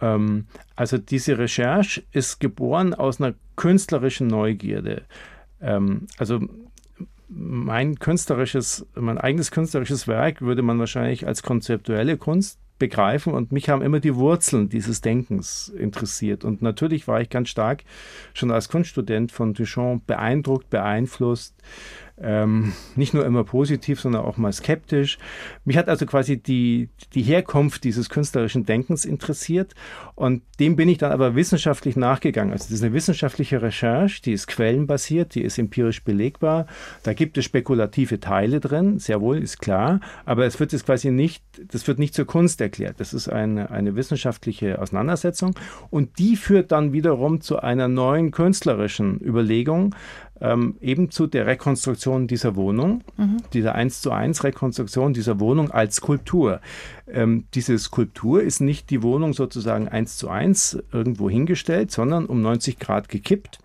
Ähm, 0.00 0.46
also 0.76 0.96
diese 0.96 1.38
Recherche 1.38 2.04
ist 2.12 2.38
geboren 2.38 2.94
aus 2.94 3.20
einer 3.20 3.34
künstlerischen 3.56 4.28
Neugierde. 4.28 5.06
Ähm, 5.60 6.06
also 6.18 6.40
mein 7.28 7.98
künstlerisches, 7.98 8.86
mein 8.94 9.18
eigenes 9.18 9.50
künstlerisches 9.50 10.06
Werk 10.06 10.42
würde 10.42 10.62
man 10.62 10.78
wahrscheinlich 10.78 11.26
als 11.26 11.42
konzeptuelle 11.42 12.16
Kunst 12.16 12.58
begreifen 12.78 13.32
und 13.32 13.52
mich 13.52 13.68
haben 13.68 13.82
immer 13.82 14.00
die 14.00 14.14
Wurzeln 14.14 14.68
dieses 14.68 15.00
Denkens 15.00 15.68
interessiert. 15.68 16.44
Und 16.44 16.62
natürlich 16.62 17.08
war 17.08 17.20
ich 17.20 17.30
ganz 17.30 17.48
stark 17.48 17.84
schon 18.34 18.50
als 18.50 18.68
Kunststudent 18.68 19.32
von 19.32 19.54
Duchamp 19.54 20.06
beeindruckt, 20.06 20.68
beeinflusst. 20.70 21.54
Ähm, 22.18 22.72
nicht 22.94 23.12
nur 23.12 23.26
immer 23.26 23.44
positiv, 23.44 24.00
sondern 24.00 24.22
auch 24.22 24.36
mal 24.36 24.52
skeptisch. 24.52 25.18
Mich 25.64 25.76
hat 25.76 25.88
also 25.88 26.06
quasi 26.06 26.38
die, 26.38 26.88
die 27.14 27.22
Herkunft 27.22 27.84
dieses 27.84 28.08
künstlerischen 28.08 28.64
Denkens 28.64 29.04
interessiert 29.04 29.74
und 30.14 30.42
dem 30.58 30.76
bin 30.76 30.88
ich 30.88 30.98
dann 30.98 31.12
aber 31.12 31.34
wissenschaftlich 31.34 31.96
nachgegangen. 31.96 32.52
Also 32.52 32.64
das 32.64 32.72
ist 32.72 32.82
eine 32.82 32.94
wissenschaftliche 32.94 33.60
Recherche, 33.60 34.22
die 34.22 34.32
ist 34.32 34.46
quellenbasiert, 34.46 35.34
die 35.34 35.42
ist 35.42 35.58
empirisch 35.58 36.04
belegbar. 36.04 36.66
Da 37.02 37.12
gibt 37.12 37.36
es 37.36 37.44
spekulative 37.44 38.18
Teile 38.18 38.60
drin, 38.60 38.98
sehr 38.98 39.20
wohl, 39.20 39.42
ist 39.42 39.58
klar, 39.58 40.00
aber 40.24 40.46
es 40.46 40.58
wird 40.58 40.72
jetzt 40.72 40.86
quasi 40.86 41.10
nicht, 41.10 41.44
das 41.68 41.86
wird 41.86 41.98
nicht 41.98 42.14
zur 42.14 42.26
Kunst 42.26 42.60
erklärt. 42.62 42.98
Das 42.98 43.12
ist 43.12 43.28
eine, 43.28 43.70
eine 43.70 43.94
wissenschaftliche 43.94 44.80
Auseinandersetzung 44.80 45.54
und 45.90 46.18
die 46.18 46.36
führt 46.36 46.72
dann 46.72 46.94
wiederum 46.94 47.42
zu 47.42 47.58
einer 47.58 47.88
neuen 47.88 48.30
künstlerischen 48.30 49.20
Überlegung, 49.20 49.94
ähm, 50.40 50.76
eben 50.80 51.10
zu 51.10 51.26
der 51.26 51.46
Rekonstruktion 51.46 52.26
dieser 52.26 52.56
Wohnung, 52.56 53.02
mhm. 53.16 53.38
dieser 53.52 53.74
1 53.74 54.00
zu 54.00 54.10
1 54.10 54.44
Rekonstruktion 54.44 55.14
dieser 55.14 55.40
Wohnung 55.40 55.70
als 55.70 55.96
Skulptur. 55.96 56.60
Ähm, 57.10 57.44
diese 57.54 57.78
Skulptur 57.78 58.42
ist 58.42 58.60
nicht 58.60 58.90
die 58.90 59.02
Wohnung 59.02 59.32
sozusagen 59.32 59.88
1 59.88 60.16
zu 60.18 60.28
1 60.28 60.78
irgendwo 60.92 61.30
hingestellt, 61.30 61.90
sondern 61.90 62.26
um 62.26 62.42
90 62.42 62.78
Grad 62.78 63.08
gekippt 63.08 63.58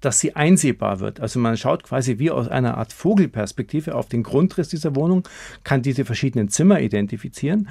dass 0.00 0.20
sie 0.20 0.36
einsehbar 0.36 1.00
wird. 1.00 1.20
Also 1.20 1.40
man 1.40 1.56
schaut 1.56 1.82
quasi 1.82 2.18
wie 2.18 2.30
aus 2.30 2.48
einer 2.48 2.78
Art 2.78 2.92
Vogelperspektive 2.92 3.94
auf 3.94 4.08
den 4.08 4.22
Grundriss 4.22 4.68
dieser 4.68 4.94
Wohnung, 4.94 5.26
kann 5.64 5.82
diese 5.82 6.04
verschiedenen 6.04 6.48
Zimmer 6.48 6.80
identifizieren. 6.80 7.68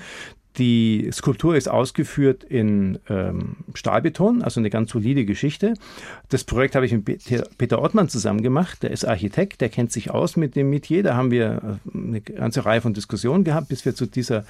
Die 0.58 1.10
Skulptur 1.14 1.56
ist 1.56 1.68
ausgeführt 1.68 2.44
in 2.44 2.98
ähm, 3.10 3.58
Stahlbeton, 3.76 4.42
also 4.42 4.60
eine 4.60 4.72
ganz 4.72 4.92
solide 4.92 5.24
Geschichte. 5.24 5.76
Das 6.30 6.44
Projekt 6.44 6.76
habe 6.76 6.86
ich 6.88 6.94
mit 6.94 7.06
Peter 7.58 7.82
Ottmann 7.82 8.10
zusammen 8.10 8.42
gemacht. 8.42 8.82
Der 8.82 8.90
ist 8.90 9.06
Architekt, 9.06 9.62
der 9.62 9.70
kennt 9.70 9.92
sich 9.92 10.10
aus 10.10 10.36
mit 10.36 10.56
dem 10.56 10.72
Metier. 10.72 11.04
Da 11.04 11.16
haben 11.16 11.30
wir 11.30 11.80
äh, 11.94 11.98
eine 11.98 12.22
ganze 12.22 12.66
Reihe 12.66 12.82
von 12.82 12.96
Diskussionen 12.96 13.44
gehabt, 13.44 13.70
bis 13.70 13.86
wir 13.86 13.94
zu 13.94 14.08
dieser 14.08 14.46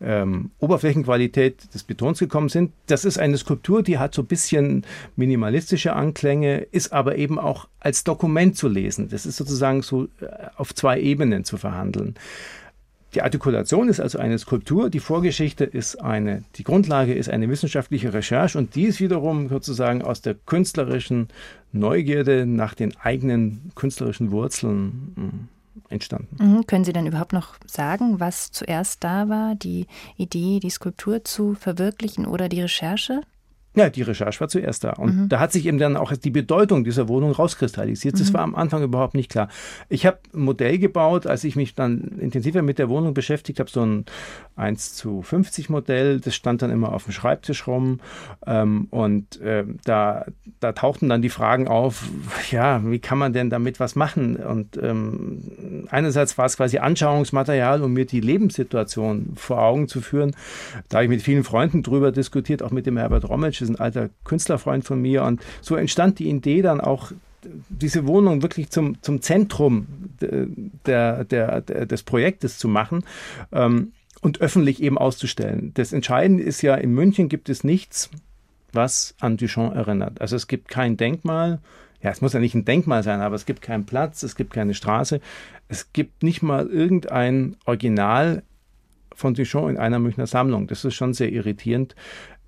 ähm, 0.00 0.52
Oberflächenqualität 0.60 1.74
des 1.74 1.82
Betons 1.82 2.20
gekommen 2.20 2.48
sind. 2.48 2.72
Das 2.86 3.04
ist 3.04 3.18
eine 3.18 3.36
Skulptur, 3.36 3.82
die 3.82 3.98
hat 3.98 4.14
so 4.14 4.22
ein 4.22 4.26
bisschen 4.26 4.86
minimalistische 5.16 5.92
Anklänge, 5.92 6.58
ist 6.70 6.92
aber 6.92 7.16
eben 7.16 7.36
auch 7.38 7.66
als 7.80 8.04
Dokument 8.04 8.56
zu 8.56 8.68
lesen. 8.68 9.08
Das 9.08 9.26
ist 9.26 9.36
sozusagen 9.36 9.82
so 9.82 10.04
äh, 10.04 10.26
auf 10.56 10.72
zwei 10.72 11.00
Ebenen 11.00 11.44
zu 11.44 11.56
verhandeln. 11.56 12.14
Die 13.14 13.22
Artikulation 13.22 13.88
ist 13.88 14.00
also 14.00 14.18
eine 14.18 14.38
Skulptur, 14.38 14.90
die 14.90 15.00
Vorgeschichte 15.00 15.64
ist 15.64 15.96
eine, 15.96 16.44
die 16.56 16.64
Grundlage 16.64 17.14
ist 17.14 17.30
eine 17.30 17.48
wissenschaftliche 17.48 18.12
Recherche 18.12 18.58
und 18.58 18.74
die 18.74 18.84
ist 18.84 19.00
wiederum 19.00 19.48
sozusagen 19.48 20.02
aus 20.02 20.20
der 20.20 20.34
künstlerischen 20.34 21.28
Neugierde 21.72 22.44
nach 22.44 22.74
den 22.74 22.96
eigenen 22.98 23.72
künstlerischen 23.74 24.30
Wurzeln 24.30 25.12
hm, 25.14 25.48
entstanden. 25.88 26.36
Mhm. 26.38 26.66
Können 26.66 26.84
Sie 26.84 26.92
denn 26.92 27.06
überhaupt 27.06 27.32
noch 27.32 27.54
sagen, 27.66 28.20
was 28.20 28.50
zuerst 28.50 29.02
da 29.02 29.28
war, 29.30 29.54
die 29.54 29.86
Idee, 30.16 30.60
die 30.60 30.70
Skulptur 30.70 31.24
zu 31.24 31.54
verwirklichen 31.54 32.26
oder 32.26 32.50
die 32.50 32.60
Recherche? 32.60 33.22
Ja, 33.74 33.90
die 33.90 34.02
Recherche 34.02 34.40
war 34.40 34.48
zuerst 34.48 34.82
da. 34.82 34.92
Und 34.94 35.16
mhm. 35.16 35.28
da 35.28 35.38
hat 35.40 35.52
sich 35.52 35.66
eben 35.66 35.78
dann 35.78 35.96
auch 35.96 36.12
die 36.12 36.30
Bedeutung 36.30 36.84
dieser 36.84 37.06
Wohnung 37.06 37.32
rauskristallisiert. 37.32 38.18
Das 38.18 38.30
mhm. 38.30 38.34
war 38.34 38.42
am 38.42 38.54
Anfang 38.54 38.82
überhaupt 38.82 39.14
nicht 39.14 39.30
klar. 39.30 39.48
Ich 39.88 40.06
habe 40.06 40.18
ein 40.34 40.40
Modell 40.40 40.78
gebaut, 40.78 41.26
als 41.26 41.44
ich 41.44 41.54
mich 41.54 41.74
dann 41.74 42.18
intensiver 42.18 42.62
mit 42.62 42.78
der 42.78 42.88
Wohnung 42.88 43.14
beschäftigt 43.14 43.60
habe, 43.60 43.70
so 43.70 43.82
ein 43.82 44.06
1 44.56 44.94
zu 44.94 45.22
50 45.22 45.68
Modell. 45.68 46.18
Das 46.18 46.34
stand 46.34 46.62
dann 46.62 46.70
immer 46.70 46.92
auf 46.92 47.04
dem 47.04 47.12
Schreibtisch 47.12 47.66
rum. 47.66 48.00
Ähm, 48.46 48.88
und 48.90 49.40
äh, 49.42 49.64
da, 49.84 50.24
da 50.60 50.72
tauchten 50.72 51.08
dann 51.08 51.22
die 51.22 51.28
Fragen 51.28 51.68
auf, 51.68 52.08
ja, 52.50 52.80
wie 52.84 52.98
kann 52.98 53.18
man 53.18 53.32
denn 53.32 53.50
damit 53.50 53.78
was 53.80 53.94
machen? 53.94 54.36
Und 54.36 54.76
ähm, 54.82 55.86
einerseits 55.90 56.36
war 56.38 56.46
es 56.46 56.56
quasi 56.56 56.78
Anschauungsmaterial, 56.78 57.82
um 57.82 57.92
mir 57.92 58.06
die 58.06 58.20
Lebenssituation 58.20 59.34
vor 59.36 59.62
Augen 59.62 59.88
zu 59.88 60.00
führen. 60.00 60.34
Da 60.88 60.96
habe 60.96 61.04
ich 61.04 61.10
mit 61.10 61.22
vielen 61.22 61.44
Freunden 61.44 61.82
drüber 61.82 62.10
diskutiert, 62.10 62.62
auch 62.62 62.70
mit 62.70 62.86
dem 62.86 62.96
Herbert 62.96 63.28
Rommelsch, 63.28 63.57
ist 63.62 63.68
ein 63.70 63.80
alter 63.80 64.10
Künstlerfreund 64.24 64.84
von 64.84 65.00
mir. 65.00 65.24
Und 65.24 65.42
so 65.60 65.76
entstand 65.76 66.18
die 66.18 66.28
Idee 66.28 66.62
dann 66.62 66.80
auch, 66.80 67.12
diese 67.68 68.06
Wohnung 68.06 68.42
wirklich 68.42 68.70
zum, 68.70 69.00
zum 69.02 69.22
Zentrum 69.22 69.86
der, 70.86 71.24
der, 71.24 71.60
der, 71.60 71.86
des 71.86 72.02
Projektes 72.02 72.58
zu 72.58 72.68
machen. 72.68 73.04
Ähm, 73.52 73.92
und 74.20 74.40
öffentlich 74.40 74.82
eben 74.82 74.98
auszustellen. 74.98 75.72
Das 75.74 75.92
Entscheidende 75.92 76.42
ist 76.42 76.62
ja, 76.62 76.74
in 76.74 76.92
München 76.92 77.28
gibt 77.28 77.48
es 77.48 77.64
nichts, 77.64 78.10
was 78.72 79.14
an 79.20 79.36
Duchamp 79.36 79.74
erinnert. 79.74 80.20
Also 80.20 80.36
es 80.36 80.46
gibt 80.46 80.68
kein 80.68 80.96
Denkmal, 80.96 81.60
ja, 82.02 82.10
es 82.10 82.20
muss 82.20 82.32
ja 82.32 82.40
nicht 82.40 82.54
ein 82.54 82.64
Denkmal 82.64 83.02
sein, 83.02 83.20
aber 83.20 83.34
es 83.34 83.46
gibt 83.46 83.62
keinen 83.62 83.86
Platz, 83.86 84.22
es 84.22 84.36
gibt 84.36 84.52
keine 84.52 84.74
Straße, 84.74 85.20
es 85.68 85.92
gibt 85.92 86.22
nicht 86.22 86.42
mal 86.42 86.66
irgendein 86.66 87.56
Original 87.64 88.42
von 89.14 89.34
Duchamp 89.34 89.68
in 89.68 89.78
einer 89.78 89.98
Münchner 89.98 90.28
Sammlung. 90.28 90.68
Das 90.68 90.84
ist 90.84 90.94
schon 90.94 91.12
sehr 91.12 91.32
irritierend. 91.32 91.96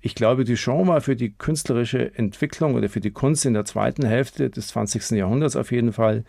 Ich 0.01 0.15
glaube, 0.15 0.45
Duchamp 0.45 0.87
war 0.87 1.01
für 1.01 1.15
die 1.15 1.31
künstlerische 1.31 2.15
Entwicklung 2.15 2.73
oder 2.73 2.89
für 2.89 3.01
die 3.01 3.11
Kunst 3.11 3.45
in 3.45 3.53
der 3.53 3.65
zweiten 3.65 4.05
Hälfte 4.05 4.49
des 4.49 4.69
20. 4.69 5.11
Jahrhunderts 5.11 5.55
auf 5.55 5.71
jeden 5.71 5.93
Fall 5.93 6.23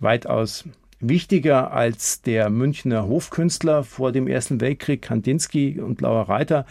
weitaus 0.00 0.64
wichtiger 1.02 1.72
als 1.72 2.22
der 2.22 2.48
Münchner 2.48 3.06
Hofkünstler 3.08 3.82
vor 3.82 4.12
dem 4.12 4.28
Ersten 4.28 4.60
Weltkrieg, 4.60 5.02
Kandinsky 5.02 5.80
und 5.80 5.96
Blauer 5.96 6.28
Reiter. 6.28 6.64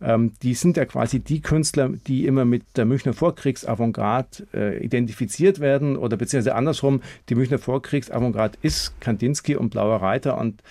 Ähm, 0.00 0.34
die 0.42 0.54
sind 0.54 0.76
ja 0.76 0.84
quasi 0.84 1.20
die 1.20 1.40
Künstler, 1.40 1.88
die 2.06 2.26
immer 2.26 2.44
mit 2.44 2.64
der 2.76 2.84
Münchner 2.84 3.14
Vorkriegsavantgarde 3.14 4.46
äh, 4.52 4.84
identifiziert 4.84 5.58
werden 5.58 5.96
oder 5.96 6.16
beziehungsweise 6.16 6.54
andersrum, 6.54 7.02
die 7.30 7.34
Münchner 7.34 7.58
Vorkriegsavantgarde 7.58 8.58
ist 8.62 9.00
Kandinsky 9.00 9.56
und 9.56 9.70
Blauer 9.70 10.02
Reiter 10.02 10.38
und 10.38 10.62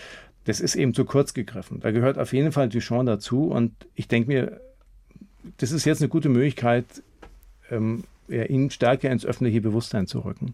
das 0.46 0.62
ist 0.62 0.76
eben 0.76 0.94
zu 0.94 1.04
kurz 1.04 1.34
gegriffen. 1.34 1.80
Da 1.82 1.92
gehört 1.92 2.18
auf 2.18 2.32
jeden 2.32 2.52
Fall 2.52 2.70
Duchamp 2.70 3.08
dazu 3.08 3.46
und 3.48 3.74
ich 3.96 4.08
denke 4.08 4.30
mir, 4.30 4.62
das 5.58 5.72
ist 5.72 5.86
jetzt 5.86 6.02
eine 6.02 6.10
gute 6.10 6.30
Möglichkeit, 6.30 6.86
ähm, 7.72 8.04
ja, 8.28 8.44
ihn 8.44 8.70
stärker 8.72 9.10
ins 9.10 9.26
öffentliche 9.26 9.62
Bewusstsein 9.62 10.08
zu 10.08 10.20
rücken. 10.20 10.54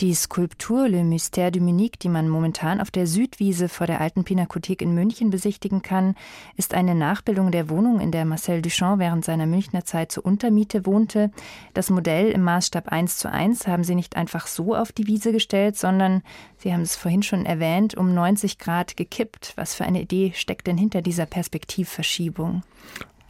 Die 0.00 0.14
Skulptur 0.14 0.88
Le 0.88 1.02
Mystère 1.02 1.50
du 1.50 1.60
Munich, 1.60 1.92
die 2.00 2.08
man 2.08 2.28
momentan 2.28 2.80
auf 2.80 2.90
der 2.90 3.06
Südwiese 3.06 3.68
vor 3.68 3.86
der 3.86 4.00
alten 4.00 4.24
Pinakothek 4.24 4.80
in 4.80 4.94
München 4.94 5.30
besichtigen 5.30 5.82
kann, 5.82 6.14
ist 6.56 6.74
eine 6.74 6.94
Nachbildung 6.94 7.50
der 7.50 7.68
Wohnung, 7.68 8.00
in 8.00 8.10
der 8.10 8.24
Marcel 8.24 8.62
Duchamp 8.62 8.98
während 8.98 9.24
seiner 9.24 9.46
Münchner 9.46 9.84
Zeit 9.84 10.10
zur 10.10 10.24
Untermiete 10.24 10.86
wohnte. 10.86 11.30
Das 11.74 11.90
Modell 11.90 12.30
im 12.30 12.42
Maßstab 12.42 12.88
1 12.88 13.18
zu 13.18 13.30
1 13.30 13.66
haben 13.66 13.84
sie 13.84 13.94
nicht 13.94 14.16
einfach 14.16 14.46
so 14.46 14.74
auf 14.74 14.92
die 14.92 15.06
Wiese 15.06 15.32
gestellt, 15.32 15.76
sondern, 15.76 16.22
Sie 16.56 16.72
haben 16.72 16.82
es 16.82 16.96
vorhin 16.96 17.22
schon 17.22 17.46
erwähnt, 17.46 17.94
um 17.94 18.12
90 18.12 18.58
Grad 18.58 18.96
gekippt. 18.96 19.54
Was 19.56 19.74
für 19.74 19.84
eine 19.84 20.02
Idee 20.02 20.32
steckt 20.34 20.66
denn 20.66 20.76
hinter 20.76 21.00
dieser 21.00 21.26
Perspektivverschiebung? 21.26 22.62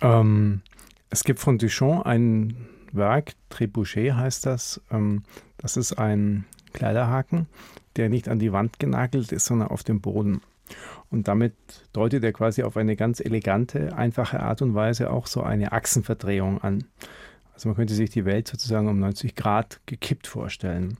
Ähm, 0.01 0.63
es 1.11 1.25
gibt 1.25 1.41
von 1.41 1.59
Duchamp 1.59 2.07
ein 2.07 2.57
Werk, 2.93 3.33
Trebuchet 3.51 4.15
heißt 4.15 4.47
das. 4.47 4.81
Ähm, 4.91 5.25
das 5.59 5.77
ist 5.77 5.93
ein 5.95 6.47
Kleiderhaken, 6.73 7.47
der 7.97 8.09
nicht 8.09 8.29
an 8.29 8.39
die 8.39 8.53
Wand 8.53 8.79
genagelt 8.79 9.33
ist, 9.33 9.45
sondern 9.45 9.69
auf 9.69 9.83
dem 9.83 10.01
Boden. 10.01 10.41
Und 11.11 11.27
damit 11.27 11.55
deutet 11.93 12.23
er 12.23 12.33
quasi 12.33 12.63
auf 12.63 12.77
eine 12.77 12.95
ganz 12.95 13.21
elegante, 13.21 13.97
einfache 13.97 14.41
Art 14.41 14.63
und 14.63 14.75
Weise 14.75 15.11
auch 15.11 15.27
so 15.27 15.43
eine 15.43 15.73
Achsenverdrehung 15.73 16.63
an. 16.63 16.85
Also 17.53 17.69
man 17.69 17.77
könnte 17.77 17.95
sich 17.95 18.11
die 18.11 18.25
Welt 18.25 18.47
sozusagen 18.47 18.89
um 18.89 19.01
90 19.01 19.35
Grad 19.35 19.81
gekippt 19.87 20.29
vorstellen. 20.29 20.97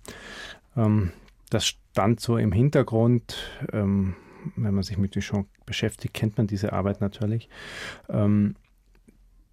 Ähm, 0.77 1.13
das 1.51 1.67
stand 1.67 2.21
so 2.21 2.37
im 2.37 2.53
Hintergrund. 2.53 3.37
Ähm, 3.73 4.17
wenn 4.57 4.75
man 4.75 4.83
sich 4.83 4.99
mit 4.99 5.15
Duchamp 5.15 5.49
beschäftigt, 5.67 6.15
kennt 6.15 6.39
man 6.39 6.47
diese 6.47 6.73
Arbeit 6.73 7.01
natürlich. 7.01 7.49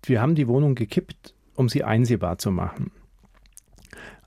Wir 0.08 0.22
haben 0.22 0.36
die 0.36 0.48
Wohnung 0.48 0.76
gekippt, 0.76 1.34
um 1.56 1.70
sie 1.70 1.84
einsehbar 1.84 2.38
zu 2.38 2.52
machen. 2.52 2.92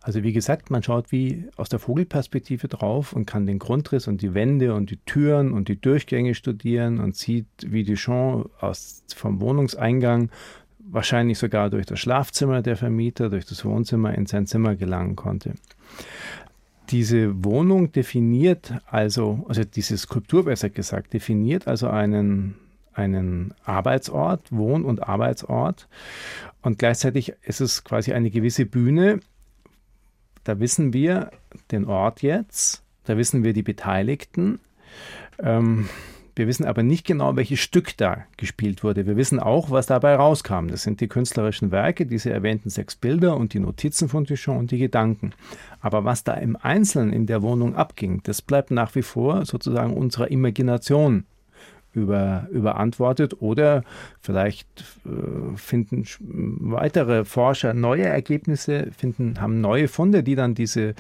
Also 0.03 0.23
wie 0.23 0.33
gesagt, 0.33 0.71
man 0.71 0.83
schaut 0.83 1.13
wie 1.13 1.45
aus 1.57 1.69
der 1.69 1.79
Vogelperspektive 1.79 2.69
drauf 2.69 3.13
und 3.13 3.27
kann 3.27 3.47
den 3.47 3.59
Grundriss 3.59 4.09
und 4.09 4.23
die 4.23 4.33
Wände 4.33 4.75
und 4.75 4.91
die 4.91 4.97
Türen 4.97 5.53
und 5.53 5.69
die 5.69 5.79
Durchgänge 5.79 6.35
studieren 6.35 7.01
und 7.01 7.17
sieht, 7.17 7.47
wie 7.67 7.85
Duchamp 7.85 8.49
aus, 8.61 9.05
vom 9.15 9.41
Wohnungseingang 9.41 10.31
wahrscheinlich 10.79 11.39
sogar 11.39 11.69
durch 11.69 11.87
das 11.87 12.01
Schlafzimmer 12.01 12.63
der 12.63 12.77
Vermieter, 12.77 13.29
durch 13.29 13.45
das 13.45 13.65
Wohnzimmer 13.65 14.15
in 14.15 14.27
sein 14.27 14.47
Zimmer 14.47 14.75
gelangen 14.75 15.17
konnte. 15.17 15.55
Diese 16.89 17.45
Wohnung 17.45 17.93
definiert 17.93 18.73
also, 18.87 19.45
also 19.49 19.63
diese 19.65 19.97
Skulptur 19.97 20.47
besser 20.47 20.71
gesagt, 20.71 21.13
definiert 21.13 21.69
also 21.69 21.89
einen 21.89 22.57
einen 23.01 23.55
Arbeitsort, 23.65 24.53
Wohn- 24.53 24.85
und 24.85 25.09
Arbeitsort. 25.09 25.89
Und 26.63 26.79
gleichzeitig 26.79 27.35
ist 27.43 27.61
es 27.61 27.85
quasi 27.85 28.13
eine 28.13 28.31
gewisse 28.31 28.67
Bühne. 28.67 29.21
Da 30.45 30.61
wissen 30.61 30.93
wir 30.93 31.31
den 31.71 31.87
Ort 31.87 32.23
jetzt, 32.23 32.83
da 33.05 33.17
wissen 33.17 33.45
wir 33.45 33.53
die 33.53 33.63
Beteiligten. 33.63 34.61
Ähm, 35.39 35.89
Wir 36.37 36.47
wissen 36.47 36.65
aber 36.65 36.83
nicht 36.83 37.07
genau, 37.07 37.37
welches 37.37 37.59
Stück 37.61 37.97
da 37.99 38.25
gespielt 38.39 38.83
wurde. 38.83 39.05
Wir 39.05 39.17
wissen 39.17 39.41
auch, 39.41 39.71
was 39.71 39.87
dabei 39.87 40.15
rauskam. 40.15 40.69
Das 40.69 40.85
sind 40.85 41.01
die 41.01 41.09
künstlerischen 41.09 41.71
Werke, 41.71 42.07
diese 42.07 42.31
erwähnten 42.31 42.71
sechs 42.71 42.97
Bilder 42.97 43.37
und 43.37 43.53
die 43.53 43.59
Notizen 43.59 44.09
von 44.09 44.25
Duchamp 44.25 44.59
und 44.59 44.71
die 44.71 44.79
Gedanken. 44.79 45.33
Aber 45.81 46.05
was 46.05 46.25
da 46.25 46.35
im 46.35 46.57
Einzelnen 46.57 47.13
in 47.13 47.27
der 47.27 47.43
Wohnung 47.43 47.75
abging, 47.75 48.23
das 48.23 48.41
bleibt 48.41 48.71
nach 48.71 48.95
wie 48.95 49.03
vor 49.03 49.45
sozusagen 49.45 49.93
unserer 49.93 50.31
Imagination 50.31 51.25
über, 51.93 52.47
überantwortet 52.51 53.41
oder 53.41 53.83
vielleicht 54.21 54.67
äh, 55.05 55.57
finden 55.57 56.05
weitere 56.19 57.25
Forscher 57.25 57.75
neue 57.75 58.05
Ergebnisse, 58.05 58.89
finden, 58.97 59.41
haben 59.41 59.61
neue 59.61 59.89
Funde, 59.89 60.23
die 60.23 60.35
dann 60.35 60.55
diese 60.55 60.95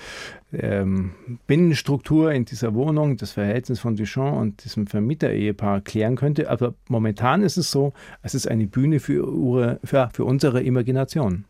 ähm, 0.52 1.12
Binnenstruktur 1.46 2.32
in 2.32 2.44
dieser 2.44 2.74
Wohnung, 2.74 3.16
das 3.16 3.32
Verhältnis 3.32 3.80
von 3.80 3.96
Duchamp 3.96 4.36
und 4.36 4.64
diesem 4.64 4.86
Vermieter-Ehepaar 4.86 5.80
klären 5.80 6.16
könnte. 6.16 6.50
Aber 6.50 6.74
momentan 6.88 7.42
ist 7.42 7.56
es 7.56 7.70
so, 7.70 7.92
es 8.22 8.34
ist 8.34 8.48
eine 8.48 8.66
Bühne 8.66 9.00
für, 9.00 9.78
für, 9.84 10.10
für 10.12 10.24
unsere 10.24 10.62
Imagination. 10.62 11.44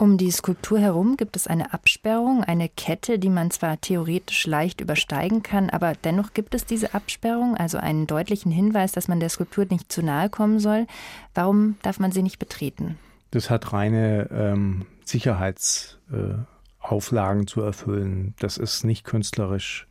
Um 0.00 0.16
die 0.16 0.30
Skulptur 0.30 0.78
herum 0.78 1.16
gibt 1.16 1.34
es 1.34 1.48
eine 1.48 1.74
Absperrung, 1.74 2.44
eine 2.44 2.68
Kette, 2.68 3.18
die 3.18 3.30
man 3.30 3.50
zwar 3.50 3.80
theoretisch 3.80 4.46
leicht 4.46 4.80
übersteigen 4.80 5.42
kann, 5.42 5.70
aber 5.70 5.94
dennoch 5.94 6.34
gibt 6.34 6.54
es 6.54 6.64
diese 6.64 6.94
Absperrung, 6.94 7.56
also 7.56 7.78
einen 7.78 8.06
deutlichen 8.06 8.52
Hinweis, 8.52 8.92
dass 8.92 9.08
man 9.08 9.18
der 9.18 9.28
Skulptur 9.28 9.66
nicht 9.68 9.90
zu 9.90 10.02
nahe 10.02 10.30
kommen 10.30 10.60
soll. 10.60 10.86
Warum 11.34 11.78
darf 11.82 11.98
man 11.98 12.12
sie 12.12 12.22
nicht 12.22 12.38
betreten? 12.38 12.96
Das 13.32 13.50
hat 13.50 13.72
reine 13.72 14.28
ähm, 14.30 14.86
Sicherheitsauflagen 15.04 17.42
äh, 17.42 17.46
zu 17.46 17.62
erfüllen. 17.62 18.34
Das 18.38 18.56
ist 18.56 18.84
nicht 18.84 19.02
künstlerisch 19.02 19.87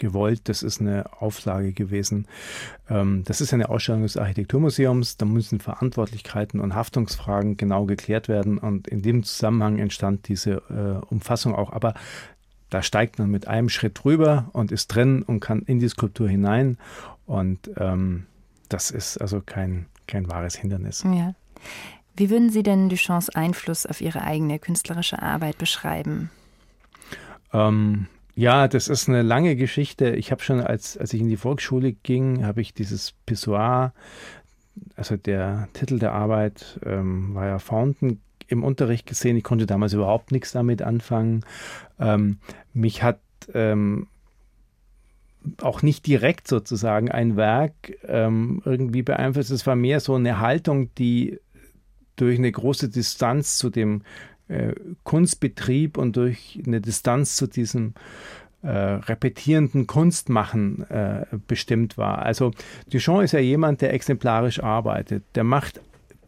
gewollt. 0.00 0.48
Das 0.48 0.64
ist 0.64 0.80
eine 0.80 1.04
Auflage 1.20 1.72
gewesen. 1.72 2.26
Ähm, 2.88 3.22
das 3.24 3.40
ist 3.40 3.54
eine 3.54 3.68
Ausstellung 3.68 4.02
des 4.02 4.16
Architekturmuseums. 4.16 5.16
Da 5.16 5.26
müssen 5.26 5.60
Verantwortlichkeiten 5.60 6.58
und 6.58 6.74
Haftungsfragen 6.74 7.56
genau 7.56 7.84
geklärt 7.84 8.26
werden. 8.26 8.58
Und 8.58 8.88
in 8.88 9.02
dem 9.02 9.22
Zusammenhang 9.22 9.78
entstand 9.78 10.26
diese 10.26 10.62
äh, 10.68 11.06
Umfassung 11.06 11.54
auch. 11.54 11.72
Aber 11.72 11.94
da 12.70 12.82
steigt 12.82 13.18
man 13.18 13.30
mit 13.30 13.46
einem 13.46 13.68
Schritt 13.68 14.02
drüber 14.02 14.50
und 14.52 14.72
ist 14.72 14.88
drin 14.88 15.22
und 15.22 15.40
kann 15.40 15.62
in 15.62 15.78
die 15.78 15.88
Skulptur 15.88 16.28
hinein. 16.28 16.78
Und 17.26 17.70
ähm, 17.76 18.26
das 18.68 18.90
ist 18.90 19.18
also 19.18 19.40
kein, 19.40 19.86
kein 20.06 20.28
wahres 20.28 20.56
Hindernis. 20.56 21.04
Ja. 21.04 21.34
Wie 22.16 22.30
würden 22.30 22.50
Sie 22.50 22.62
denn 22.62 22.88
Duchamps 22.88 23.28
Einfluss 23.30 23.86
auf 23.86 24.00
Ihre 24.00 24.22
eigene 24.22 24.58
künstlerische 24.58 25.22
Arbeit 25.22 25.58
beschreiben? 25.58 26.30
Ähm, 27.52 28.06
ja, 28.34 28.68
das 28.68 28.88
ist 28.88 29.08
eine 29.08 29.22
lange 29.22 29.56
Geschichte. 29.56 30.10
Ich 30.10 30.30
habe 30.30 30.42
schon, 30.42 30.60
als, 30.60 30.96
als 30.96 31.12
ich 31.12 31.20
in 31.20 31.28
die 31.28 31.36
Volksschule 31.36 31.92
ging, 31.92 32.44
habe 32.44 32.60
ich 32.60 32.74
dieses 32.74 33.12
Pissoir, 33.26 33.92
also 34.96 35.16
der 35.16 35.68
Titel 35.72 35.98
der 35.98 36.12
Arbeit 36.12 36.80
ähm, 36.84 37.34
war 37.34 37.46
ja 37.46 37.58
Fountain, 37.58 38.20
im 38.50 38.64
Unterricht 38.64 39.06
gesehen. 39.06 39.36
Ich 39.36 39.44
konnte 39.44 39.66
damals 39.66 39.92
überhaupt 39.92 40.32
nichts 40.32 40.52
damit 40.52 40.82
anfangen. 40.82 41.44
Ähm, 41.98 42.38
mich 42.72 43.02
hat 43.02 43.20
ähm, 43.54 44.08
auch 45.60 45.82
nicht 45.82 46.06
direkt 46.06 46.48
sozusagen 46.48 47.10
ein 47.10 47.36
Werk 47.36 47.72
ähm, 48.06 48.60
irgendwie 48.64 49.02
beeinflusst. 49.02 49.50
Es 49.50 49.66
war 49.66 49.76
mehr 49.76 50.00
so 50.00 50.14
eine 50.14 50.40
Haltung, 50.40 50.94
die 50.96 51.38
durch 52.16 52.38
eine 52.38 52.52
große 52.52 52.90
Distanz 52.90 53.56
zu 53.56 53.70
dem 53.70 54.02
äh, 54.50 54.74
Kunstbetrieb 55.04 55.96
und 55.96 56.16
durch 56.16 56.60
eine 56.66 56.80
Distanz 56.80 57.36
zu 57.36 57.46
diesem 57.46 57.94
äh, 58.62 58.68
repetierenden 58.68 59.86
Kunstmachen 59.86 60.88
äh, 60.90 61.24
bestimmt 61.46 61.96
war. 61.96 62.18
Also 62.18 62.50
Duchamp 62.92 63.22
ist 63.22 63.32
ja 63.32 63.40
jemand, 63.40 63.80
der 63.80 63.94
exemplarisch 63.94 64.62
arbeitet. 64.62 65.24
Der 65.34 65.44
macht, 65.44 65.80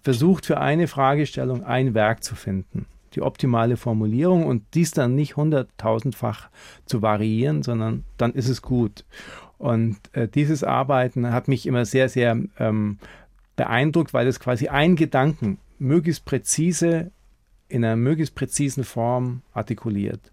versucht 0.03 0.47
für 0.47 0.59
eine 0.59 0.89
Fragestellung 0.89 1.65
ein 1.65 1.95
Werk 1.95 2.25
zu 2.25 2.35
finden, 2.35 2.87
die 3.15 3.23
optimale 3.23 3.77
Formulierung 3.77 4.47
und 4.47 4.63
dies 4.75 4.93
dann 4.93 5.15
nicht 5.15 5.37
hunderttausendfach 5.37 6.49
zu 6.87 7.03
variieren, 7.03 7.63
sondern 7.63 8.05
dann 8.17 8.33
ist 8.33 8.49
es 8.49 8.63
gut. 8.63 9.05
Und 9.59 9.97
äh, 10.13 10.27
dieses 10.27 10.65
Arbeiten 10.65 11.33
hat 11.33 11.49
mich 11.49 11.67
immer 11.67 11.85
sehr, 11.85 12.09
sehr 12.09 12.39
ähm, 12.59 12.99
beeindruckt, 13.57 14.15
weil 14.15 14.27
es 14.27 14.41
quasi 14.41 14.69
ein 14.69 14.97
Gedanken 14.97 15.59
möglichst 15.79 16.25
präzise 16.25 17.11
in 17.73 17.85
einer 17.85 17.97
möglichst 17.97 18.35
präzisen 18.35 18.85
Form 18.85 19.43
artikuliert. 19.53 20.31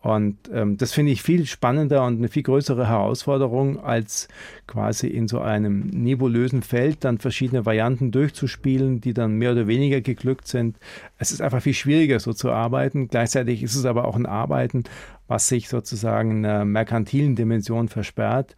Und 0.00 0.36
ähm, 0.52 0.76
das 0.76 0.92
finde 0.92 1.10
ich 1.10 1.22
viel 1.22 1.44
spannender 1.44 2.06
und 2.06 2.18
eine 2.18 2.28
viel 2.28 2.44
größere 2.44 2.86
Herausforderung, 2.86 3.80
als 3.80 4.28
quasi 4.68 5.08
in 5.08 5.26
so 5.26 5.40
einem 5.40 5.88
nebulösen 5.88 6.62
Feld 6.62 7.04
dann 7.04 7.18
verschiedene 7.18 7.66
Varianten 7.66 8.12
durchzuspielen, 8.12 9.00
die 9.00 9.12
dann 9.12 9.34
mehr 9.34 9.52
oder 9.52 9.66
weniger 9.66 10.00
geglückt 10.00 10.46
sind. 10.46 10.78
Es 11.18 11.32
ist 11.32 11.42
einfach 11.42 11.62
viel 11.62 11.74
schwieriger, 11.74 12.20
so 12.20 12.32
zu 12.32 12.52
arbeiten. 12.52 13.08
Gleichzeitig 13.08 13.64
ist 13.64 13.74
es 13.74 13.86
aber 13.86 14.06
auch 14.06 14.14
ein 14.14 14.26
Arbeiten, 14.26 14.84
was 15.26 15.48
sich 15.48 15.68
sozusagen 15.68 16.44
einer 16.44 16.64
merkantilen 16.64 17.34
Dimension 17.34 17.88
versperrt. 17.88 18.54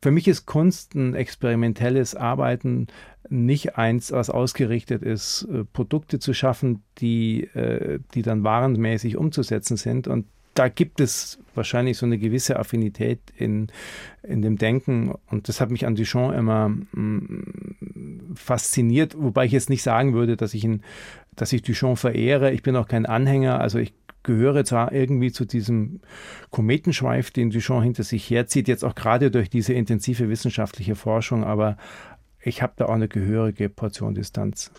Für 0.00 0.10
mich 0.10 0.26
ist 0.26 0.46
Kunst 0.46 0.94
ein 0.94 1.14
experimentelles 1.14 2.14
Arbeiten, 2.14 2.86
nicht 3.30 3.76
eins, 3.76 4.12
was 4.12 4.30
ausgerichtet 4.30 5.02
ist, 5.02 5.46
äh, 5.52 5.64
Produkte 5.64 6.18
zu 6.18 6.34
schaffen, 6.34 6.82
die, 6.98 7.44
äh, 7.54 8.00
die 8.14 8.22
dann 8.22 8.44
warenmäßig 8.44 9.16
umzusetzen 9.16 9.76
sind. 9.76 10.08
Und 10.08 10.26
da 10.54 10.68
gibt 10.68 11.00
es 11.00 11.38
wahrscheinlich 11.54 11.96
so 11.98 12.06
eine 12.06 12.18
gewisse 12.18 12.58
Affinität 12.58 13.20
in, 13.36 13.68
in 14.22 14.42
dem 14.42 14.58
Denken. 14.58 15.14
Und 15.30 15.48
das 15.48 15.60
hat 15.60 15.70
mich 15.70 15.86
an 15.86 15.94
Duchamp 15.94 16.34
immer 16.34 16.68
mm, 16.68 18.34
fasziniert, 18.34 19.14
wobei 19.16 19.44
ich 19.44 19.52
jetzt 19.52 19.70
nicht 19.70 19.82
sagen 19.82 20.14
würde, 20.14 20.36
dass 20.36 20.54
ich 20.54 20.64
ihn, 20.64 20.82
dass 21.36 21.52
ich 21.52 21.62
Duchamp 21.62 21.98
verehre. 21.98 22.50
Ich 22.52 22.62
bin 22.62 22.74
auch 22.74 22.88
kein 22.88 23.06
Anhänger. 23.06 23.60
Also 23.60 23.78
ich 23.78 23.92
gehöre 24.24 24.64
zwar 24.64 24.92
irgendwie 24.92 25.30
zu 25.30 25.44
diesem 25.44 26.00
Kometenschweif, 26.50 27.30
den 27.30 27.50
Duchamp 27.50 27.84
hinter 27.84 28.02
sich 28.02 28.28
herzieht, 28.28 28.68
jetzt 28.68 28.84
auch 28.84 28.94
gerade 28.94 29.30
durch 29.30 29.48
diese 29.48 29.74
intensive 29.74 30.28
wissenschaftliche 30.28 30.96
Forschung, 30.96 31.44
aber 31.44 31.76
ich 32.40 32.62
habe 32.62 32.74
da 32.76 32.86
auch 32.86 32.94
eine 32.94 33.08
gehörige 33.08 33.68
Portion 33.68 34.14
Distanz. 34.14 34.70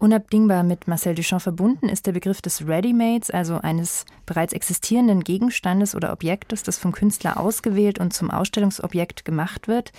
Unabdingbar 0.00 0.62
mit 0.62 0.88
Marcel 0.88 1.14
Duchamp 1.14 1.42
verbunden 1.42 1.90
ist 1.90 2.06
der 2.06 2.12
Begriff 2.12 2.40
des 2.40 2.66
Readymates, 2.66 3.30
also 3.30 3.56
eines 3.56 4.06
bereits 4.24 4.54
existierenden 4.54 5.22
Gegenstandes 5.22 5.94
oder 5.94 6.10
Objektes, 6.10 6.62
das 6.62 6.78
vom 6.78 6.92
Künstler 6.92 7.38
ausgewählt 7.38 7.98
und 7.98 8.14
zum 8.14 8.30
Ausstellungsobjekt 8.30 9.26
gemacht 9.26 9.68
wird. 9.68 9.92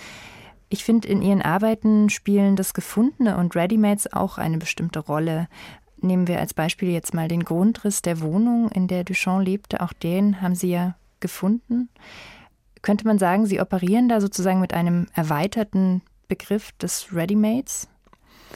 Ich 0.68 0.82
finde, 0.82 1.06
in 1.06 1.22
Ihren 1.22 1.40
Arbeiten 1.40 2.10
spielen 2.10 2.56
das 2.56 2.74
Gefundene 2.74 3.36
und 3.36 3.54
Readymates 3.54 4.12
auch 4.12 4.38
eine 4.38 4.58
bestimmte 4.58 4.98
Rolle. 4.98 5.46
Nehmen 6.00 6.26
wir 6.26 6.40
als 6.40 6.52
Beispiel 6.52 6.90
jetzt 6.90 7.14
mal 7.14 7.28
den 7.28 7.44
Grundriss 7.44 8.02
der 8.02 8.20
Wohnung, 8.20 8.70
in 8.72 8.88
der 8.88 9.04
Duchamp 9.04 9.46
lebte. 9.46 9.80
Auch 9.82 9.92
den 9.92 10.40
haben 10.40 10.56
Sie 10.56 10.70
ja 10.70 10.96
gefunden. 11.20 11.90
Könnte 12.80 13.06
man 13.06 13.18
sagen, 13.18 13.46
Sie 13.46 13.60
operieren 13.60 14.08
da 14.08 14.20
sozusagen 14.20 14.60
mit 14.60 14.74
einem 14.74 15.06
erweiterten 15.14 16.02
Begriff 16.28 16.72
des 16.72 17.14
Readymates? 17.14 17.88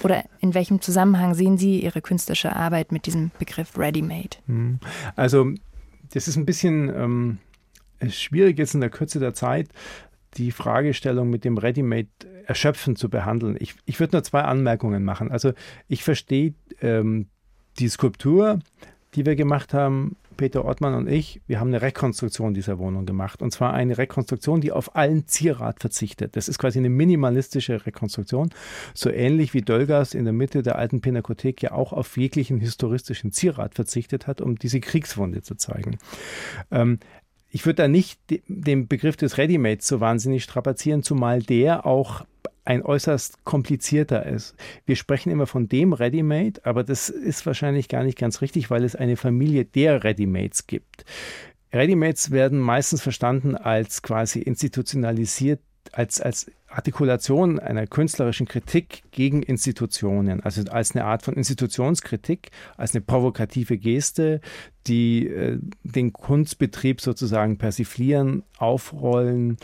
Oder 0.03 0.25
in 0.41 0.55
welchem 0.55 0.81
Zusammenhang 0.81 1.35
sehen 1.35 1.59
Sie 1.59 1.81
Ihre 1.81 2.03
künstlerische 2.03 2.55
Arbeit 2.55 2.93
mit 2.93 3.07
diesem 3.07 3.31
Begriff 3.39 3.79
Ready-Made? 3.79 4.37
Hm. 4.47 4.79
Also, 5.15 5.53
das 6.13 6.29
ist 6.29 6.37
ein 6.37 6.47
bisschen 6.47 6.89
ähm, 6.95 7.39
schwierig 8.11 8.59
jetzt 8.59 8.75
in 8.75 8.81
der 8.81 8.91
Kürze 8.91 9.21
der 9.21 9.35
Zeit, 9.35 9.69
die 10.35 10.51
Fragestellung 10.51 11.31
mit 11.31 11.45
dem 11.45 11.57
Ready-Made 11.57 12.09
erschöpfend 12.45 12.99
zu 12.99 13.09
behandeln. 13.09 13.57
Ich, 13.59 13.75
ich 13.87 13.99
würde 13.99 14.17
nur 14.17 14.23
zwei 14.23 14.43
Anmerkungen 14.43 15.05
machen. 15.05 15.31
Also, 15.31 15.53
ich 15.89 16.05
verstehe 16.05 16.55
ähm, 16.83 17.27
die 17.79 17.89
Skulptur, 17.89 18.61
die 19.15 19.25
wir 19.25 19.35
gemacht 19.35 19.73
haben, 19.73 20.17
Peter 20.37 20.65
Ottmann 20.65 20.95
und 20.95 21.09
ich, 21.09 21.41
wir 21.47 21.61
haben 21.61 21.69
eine 21.69 21.83
Rekonstruktion 21.83 22.55
dieser 22.55 22.79
Wohnung 22.79 23.07
gemacht. 23.07 23.43
Und 23.43 23.53
zwar 23.53 23.73
eine 23.75 23.99
Rekonstruktion, 23.99 24.61
die 24.61 24.73
auf 24.73 24.95
allen 24.97 25.27
Zierat 25.27 25.81
verzichtet. 25.81 26.37
Das 26.37 26.49
ist 26.49 26.59
quasi 26.59 26.79
eine 26.79 26.89
minimalistische 26.89 27.87
Rekonstruktion. 27.87 28.51
So 28.95 29.11
ähnlich 29.11 29.55
wie 29.55 29.63
Dölgas 29.63 30.15
in 30.15 30.25
der 30.25 30.33
Mitte 30.33 30.63
der 30.63 30.77
alten 30.77 31.01
Pinakothek 31.01 31.63
ja 31.63 31.73
auch 31.73 31.93
auf 31.93 32.17
jeglichen 32.17 32.61
historistischen 32.61 33.33
Zierat 33.33 33.75
verzichtet 33.75 34.27
hat, 34.27 34.41
um 34.41 34.57
diese 34.57 34.81
Kriegswunde 34.81 35.43
zu 35.43 35.57
zeigen. 35.57 35.99
Ähm, 36.71 36.99
ich 37.51 37.65
würde 37.65 37.83
da 37.83 37.89
nicht 37.89 38.21
den 38.49 38.87
Begriff 38.87 39.17
des 39.17 39.39
Readymates 39.39 39.87
so 39.87 40.01
wahnsinnig 40.01 40.43
strapazieren, 40.45 41.03
zumal 41.03 41.43
der 41.43 41.87
auch 41.87 42.27
ein 42.67 42.83
äußerst 42.83 43.45
komplizierter 43.45 44.27
ist. 44.27 44.55
Wir 44.85 44.97
sprechen 44.97 45.31
immer 45.31 45.47
von 45.47 45.69
dem 45.69 45.93
Ready-Made, 45.93 46.61
aber 46.65 46.85
das 46.85 47.09
ist 47.09 47.47
wahrscheinlich 47.47 47.89
gar 47.89 48.03
nicht 48.03 48.19
ganz 48.19 48.43
richtig, 48.43 48.71
weil 48.71 48.85
es 48.85 48.97
eine 48.97 49.17
Familie 49.17 49.65
der 49.65 50.05
Ready-Mates 50.05 50.67
gibt. 50.67 51.05
Ready-Mates 51.73 52.31
werden 52.31 52.59
meistens 52.59 53.03
verstanden 53.03 53.55
als 53.55 54.03
quasi 54.03 54.41
institutionalisiert, 54.41 55.61
als, 55.93 56.21
als 56.21 56.51
Artikulation 56.69 57.61
einer 57.61 57.87
künstlerischen 57.87 58.47
Kritik 58.47 59.05
gegen 59.13 59.43
Institutionen, 59.43 60.41
also 60.41 60.63
als 60.71 60.95
eine 60.95 61.05
Art 61.05 61.23
von 61.23 61.35
Institutionskritik, 61.35 62.51
als 62.77 62.95
eine 62.95 63.03
provokative 63.03 63.79
Geste, 63.79 64.41
die 64.87 65.29
äh, 65.29 65.59
den 65.85 66.13
Kunstbetrieb 66.13 67.01
sozusagen 67.01 67.59
persiflieren, 67.59 68.43
aufrollen, 68.59 69.57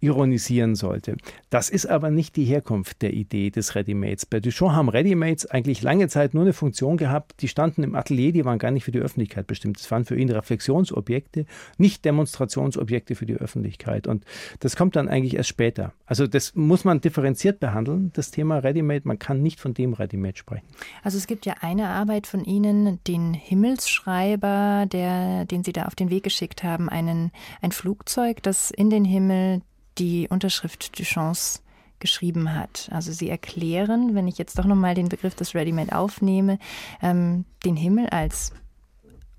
ironisieren 0.00 0.74
sollte. 0.74 1.16
Das 1.50 1.70
ist 1.70 1.86
aber 1.86 2.10
nicht 2.10 2.36
die 2.36 2.44
Herkunft 2.44 3.02
der 3.02 3.12
Idee 3.12 3.50
des 3.50 3.74
Readymates. 3.74 4.26
Bei 4.26 4.40
Duchamp 4.40 4.72
haben 4.72 4.88
Readymates 4.88 5.46
eigentlich 5.46 5.82
lange 5.82 6.08
Zeit 6.08 6.34
nur 6.34 6.42
eine 6.42 6.52
Funktion 6.52 6.96
gehabt, 6.96 7.42
die 7.42 7.48
standen 7.48 7.82
im 7.82 7.94
Atelier, 7.94 8.32
die 8.32 8.44
waren 8.44 8.58
gar 8.58 8.70
nicht 8.70 8.84
für 8.84 8.92
die 8.92 8.98
Öffentlichkeit 8.98 9.46
bestimmt. 9.46 9.78
Das 9.78 9.90
waren 9.90 10.04
für 10.04 10.16
ihn 10.16 10.30
Reflexionsobjekte, 10.30 11.46
nicht 11.78 12.04
Demonstrationsobjekte 12.04 13.14
für 13.14 13.26
die 13.26 13.34
Öffentlichkeit. 13.34 14.06
Und 14.06 14.24
das 14.60 14.76
kommt 14.76 14.96
dann 14.96 15.08
eigentlich 15.08 15.36
erst 15.36 15.50
später. 15.50 15.92
Also 16.06 16.26
das 16.26 16.54
muss 16.54 16.84
man 16.84 17.00
differenziert 17.00 17.60
behandeln, 17.60 18.10
das 18.14 18.30
Thema 18.30 18.58
Readymade. 18.58 19.02
Man 19.04 19.18
kann 19.18 19.42
nicht 19.42 19.60
von 19.60 19.74
dem 19.74 19.92
Readymade 19.92 20.36
sprechen. 20.36 20.66
Also 21.02 21.18
es 21.18 21.26
gibt 21.26 21.46
ja 21.46 21.54
eine 21.60 21.88
Arbeit 21.88 22.26
von 22.26 22.44
Ihnen, 22.44 22.98
den 23.06 23.34
Himmelsschreiber, 23.34 24.86
der, 24.90 25.44
den 25.44 25.62
Sie 25.62 25.72
da 25.72 25.84
auf 25.84 25.94
den 25.94 26.10
Weg 26.10 26.22
geschickt 26.22 26.62
haben, 26.62 26.88
einen, 26.88 27.32
ein 27.60 27.72
Flugzeug, 27.72 28.42
das 28.42 28.70
in 28.70 28.90
den 28.90 29.04
Himmel 29.04 29.62
die 29.98 30.28
Unterschrift 30.28 30.98
Duchamps 30.98 31.62
geschrieben 31.98 32.54
hat. 32.54 32.88
Also 32.90 33.12
sie 33.12 33.28
erklären, 33.28 34.14
wenn 34.14 34.26
ich 34.26 34.38
jetzt 34.38 34.58
doch 34.58 34.64
nochmal 34.64 34.94
den 34.94 35.08
Begriff 35.08 35.34
des 35.34 35.54
Ready-Made 35.54 35.94
aufnehme, 35.94 36.58
ähm, 37.02 37.44
den 37.64 37.76
Himmel 37.76 38.08
als 38.08 38.52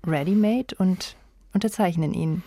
Ready-Made 0.06 0.76
und 0.78 1.16
unterzeichnen 1.52 2.14
ihn. 2.14 2.42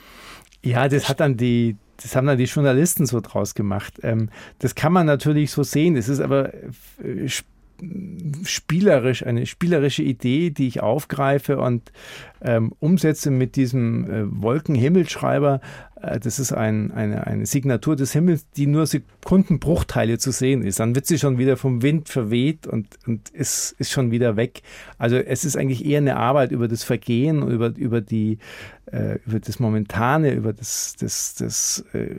Ja, 0.64 0.88
das 0.88 1.10
hat 1.10 1.20
dann 1.20 1.38
die, 1.38 1.76
das 1.98 2.16
haben 2.16 2.28
dann 2.28 2.38
die 2.38 2.46
Journalisten 2.46 3.06
so 3.06 3.20
draus 3.22 3.54
gemacht. 3.54 4.00
Ähm, 4.04 4.30
das 4.60 4.74
kann 4.74 4.94
man 4.94 5.06
natürlich 5.06 5.52
so 5.52 5.64
sehen. 5.64 5.96
Es 5.96 6.10
ist 6.10 6.22
aber 6.22 6.54
äh, 6.54 7.30
spielerisch, 8.44 9.26
eine 9.26 9.46
spielerische 9.46 10.04
Idee, 10.04 10.50
die 10.50 10.68
ich 10.68 10.82
aufgreife 10.82 11.58
und 11.60 11.92
ähm, 12.42 12.74
umsetze 12.80 13.32
mit 13.32 13.56
diesem 13.56 14.10
äh, 14.10 14.42
Wolkenhimmelschreiber. 14.42 15.62
Äh, 16.02 16.20
das 16.20 16.40
ist 16.40 16.54
ein, 16.54 16.92
eine, 16.92 17.28
eine 17.28 17.46
Signatur 17.46 17.96
des 17.96 18.14
Himmels, 18.14 18.50
die 18.52 18.68
nur 18.68 18.86
Sekundenbruchteile 18.86 20.18
zu 20.18 20.32
sehen 20.32 20.64
ist. 20.64 20.80
Dann 20.80 20.96
wird 20.96 21.06
sie 21.06 21.20
schon 21.20 21.38
wieder 21.38 21.58
vom 21.58 21.82
Wind 21.82 22.10
verweht 22.10 22.68
und, 22.68 22.88
und 23.08 23.30
ist, 23.30 23.76
ist 23.78 23.92
schon 23.92 24.12
wieder 24.12 24.36
weg. 24.36 24.62
Also 24.98 25.18
es 25.18 25.46
ist 25.46 25.58
eigentlich 25.58 25.86
eher 25.86 26.00
eine 26.00 26.18
Arbeit 26.18 26.52
über 26.52 26.68
das 26.68 26.84
Vergehen, 26.84 27.48
über, 27.48 27.74
über, 27.76 28.02
die, 28.02 28.38
äh, 28.92 29.20
über 29.26 29.40
das 29.40 29.60
Momentane, 29.60 30.34
über 30.34 30.54
das, 30.54 30.96
das, 31.00 31.36
das 31.36 31.84
äh, 31.94 32.16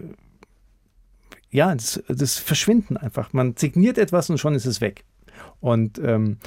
ja, 1.50 1.74
das, 1.74 2.02
das 2.08 2.38
Verschwinden 2.38 2.96
einfach. 2.96 3.32
Man 3.32 3.56
signiert 3.56 3.98
etwas 3.98 4.28
und 4.28 4.38
schon 4.38 4.54
ist 4.54 4.66
es 4.66 4.80
weg. 4.80 5.04
Und 5.60 5.98
ähm, 5.98 6.38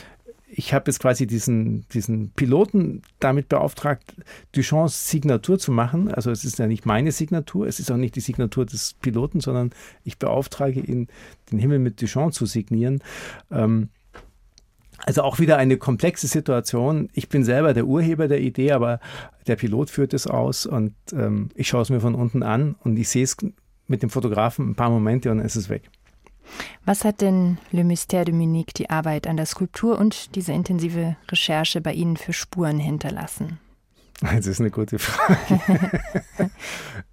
ich 0.52 0.74
habe 0.74 0.86
jetzt 0.88 1.00
quasi 1.00 1.28
diesen, 1.28 1.88
diesen 1.90 2.32
Piloten 2.32 3.04
damit 3.20 3.50
beauftragt, 3.50 4.16
Duchamps 4.52 5.10
Signatur 5.10 5.60
zu 5.60 5.72
machen. 5.72 6.12
Also 6.12 6.32
es 6.32 6.44
ist 6.44 6.58
ja 6.60 6.68
nicht 6.68 6.86
meine 6.86 7.12
Signatur, 7.12 7.68
es 7.68 7.80
ist 7.80 7.92
auch 7.92 7.98
nicht 7.98 8.16
die 8.16 8.22
Signatur 8.22 8.66
des 8.66 8.96
Piloten, 8.96 9.42
sondern 9.42 9.72
ich 10.04 10.18
beauftrage 10.18 10.80
ihn, 10.80 11.08
den 11.52 11.60
Himmel 11.60 11.80
mit 11.80 12.02
Duchamp 12.02 12.34
zu 12.34 12.46
signieren. 12.46 13.02
Ähm, 13.52 13.90
also 15.06 15.22
auch 15.22 15.40
wieder 15.40 15.58
eine 15.58 15.78
komplexe 15.78 16.28
Situation. 16.28 17.10
Ich 17.14 17.30
bin 17.30 17.44
selber 17.44 17.74
der 17.74 17.86
Urheber 17.86 18.28
der 18.28 18.42
Idee, 18.42 18.72
aber 18.72 19.00
der 19.48 19.56
Pilot 19.56 19.90
führt 19.90 20.14
es 20.14 20.28
aus 20.28 20.66
und 20.66 20.94
ähm, 21.14 21.50
ich 21.56 21.68
schaue 21.68 21.84
es 21.84 21.90
mir 21.90 22.02
von 22.02 22.16
unten 22.16 22.44
an 22.44 22.76
und 22.84 22.98
ich 22.98 23.08
sehe 23.10 23.24
es 23.24 23.38
mit 23.88 24.04
dem 24.04 24.10
Fotografen 24.10 24.72
ein 24.72 24.76
paar 24.76 24.90
Momente 24.90 25.32
und 25.32 25.38
dann 25.38 25.46
ist 25.46 25.56
es 25.56 25.70
weg. 25.70 25.90
Was 26.86 27.06
hat 27.06 27.22
denn 27.22 27.58
Le 27.72 27.84
Mystère 27.84 28.26
de 28.26 28.34
Munich, 28.34 28.74
die 28.76 28.90
Arbeit 28.90 29.28
an 29.28 29.38
der 29.38 29.46
Skulptur 29.46 30.00
und 30.00 30.36
diese 30.36 30.54
intensive 30.54 31.16
Recherche 31.30 31.82
bei 31.82 31.94
Ihnen 31.94 32.18
für 32.18 32.34
Spuren 32.34 32.80
hinterlassen? 32.80 33.60
Das 34.22 34.48
ist 34.48 34.60
eine 34.60 34.70
gute 34.70 35.00
Frage. 35.00 36.02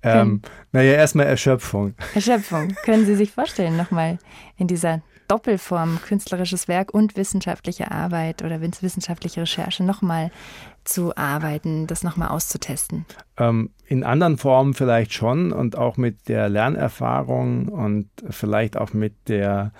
ähm, 0.02 0.42
naja, 0.72 0.94
erstmal 0.94 1.26
Erschöpfung. 1.26 1.94
Erschöpfung. 2.14 2.74
Können 2.84 3.06
Sie 3.06 3.14
sich 3.14 3.30
vorstellen, 3.30 3.76
nochmal 3.76 4.18
in 4.56 4.66
dieser 4.66 5.02
Doppelform 5.28 6.00
künstlerisches 6.02 6.68
Werk 6.68 6.92
und 6.94 7.16
wissenschaftliche 7.16 7.90
Arbeit 7.90 8.42
oder 8.42 8.60
wissenschaftliche 8.60 9.42
Recherche 9.42 9.84
nochmal 9.84 10.30
zu 10.84 11.16
arbeiten, 11.16 11.86
das 11.86 12.02
nochmal 12.02 12.28
auszutesten? 12.28 13.06
Ähm, 13.38 13.70
in 13.86 14.04
anderen 14.04 14.38
Formen 14.38 14.74
vielleicht 14.74 15.12
schon 15.12 15.52
und 15.52 15.76
auch 15.76 15.96
mit 15.96 16.28
der 16.28 16.48
Lernerfahrung 16.48 17.68
und 17.68 18.08
vielleicht 18.30 18.76
auch 18.76 18.92
mit 18.92 19.28
der 19.28 19.72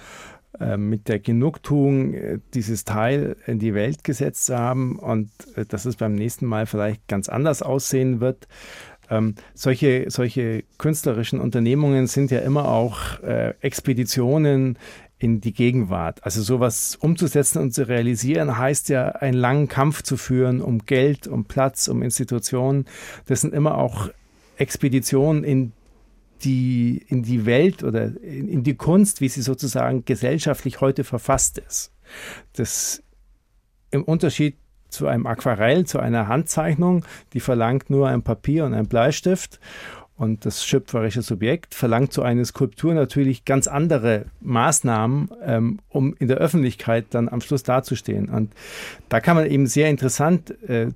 äh, 0.61 0.77
mit 0.79 1.09
der 1.09 1.19
Genugtuung, 1.19 2.15
äh, 2.15 2.39
dieses 2.55 2.85
Teil 2.85 3.37
in 3.47 3.59
die 3.59 3.75
Welt 3.75 4.05
gesetzt 4.05 4.47
zu 4.47 4.59
haben 4.59 4.99
und 4.99 5.31
äh, 5.55 5.67
dass 5.67 5.85
es 5.85 5.97
beim 5.97 6.15
nächsten 6.15 6.47
Mal 6.47 6.67
vielleicht 6.67 7.07
ganz 7.09 7.29
anders 7.29 7.63
aussehen 7.63 8.21
wird. 8.21 8.49
Ähm, 9.11 9.35
solche, 9.55 10.07
solche 10.09 10.65
künstlerischen 10.79 11.41
Unternehmungen 11.41 12.07
sind 12.07 12.31
ja 12.31 12.41
immer 12.41 12.69
auch 12.69 13.21
äh, 13.23 13.55
Expeditionen 13.61 14.79
in 15.19 15.41
die 15.41 15.53
Gegenwart. 15.53 16.25
Also 16.25 16.43
sowas 16.43 16.97
umzusetzen 17.01 17.59
und 17.59 17.73
zu 17.73 17.89
realisieren, 17.89 18.59
heißt 18.59 18.89
ja, 18.91 19.09
einen 19.09 19.37
langen 19.37 19.69
Kampf 19.69 20.03
zu 20.03 20.17
führen 20.17 20.61
um 20.61 20.85
Geld, 20.85 21.27
um 21.27 21.45
Platz, 21.45 21.89
um 21.89 22.03
Institutionen. 22.03 22.85
Das 23.27 23.41
sind 23.41 23.55
immer 23.55 23.79
auch 23.79 24.11
Expeditionen 24.59 25.43
in 25.43 25.73
die, 26.43 27.03
in 27.09 27.23
die 27.23 27.47
Welt 27.47 27.83
oder 27.83 28.05
in, 28.23 28.49
in 28.49 28.63
die 28.63 28.75
Kunst, 28.75 29.23
wie 29.23 29.29
sie 29.29 29.43
sozusagen 29.43 30.05
gesellschaftlich 30.05 30.83
heute 30.83 31.03
verfasst 31.03 31.59
ist. 31.59 31.93
Das 32.53 33.03
im 33.91 34.05
Unterschied 34.05 34.57
zu 34.91 35.07
einem 35.07 35.27
Aquarell, 35.27 35.87
zu 35.87 35.99
einer 35.99 36.29
Handzeichnung, 36.29 37.05
die 37.33 37.41
verlangt 37.41 37.91
nur 37.91 38.09
ein 38.09 38.23
Papier 38.23 38.65
und 38.67 38.75
ein 38.75 38.87
Bleistift 38.87 39.61
und 40.17 40.47
das 40.47 40.65
schöpferische 40.65 41.23
Subjekt 41.23 41.75
verlangt 41.75 42.13
so 42.13 42.23
eine 42.23 42.45
Skulptur 42.45 42.95
natürlich 42.95 43.45
ganz 43.45 43.67
andere 43.67 44.27
Maßnahmen, 44.41 45.31
ähm, 45.43 45.79
um 45.89 46.15
in 46.19 46.29
der 46.29 46.39
Öffentlichkeit 46.39 47.07
dann 47.11 47.29
am 47.29 47.41
Schluss 47.41 47.63
dazustehen. 47.63 48.29
Und 48.29 48.53
da 49.09 49.21
kann 49.21 49.37
man 49.37 49.47
eben 49.47 49.67
sehr 49.67 49.91
interessant 49.91 50.51
äh, 50.69 50.89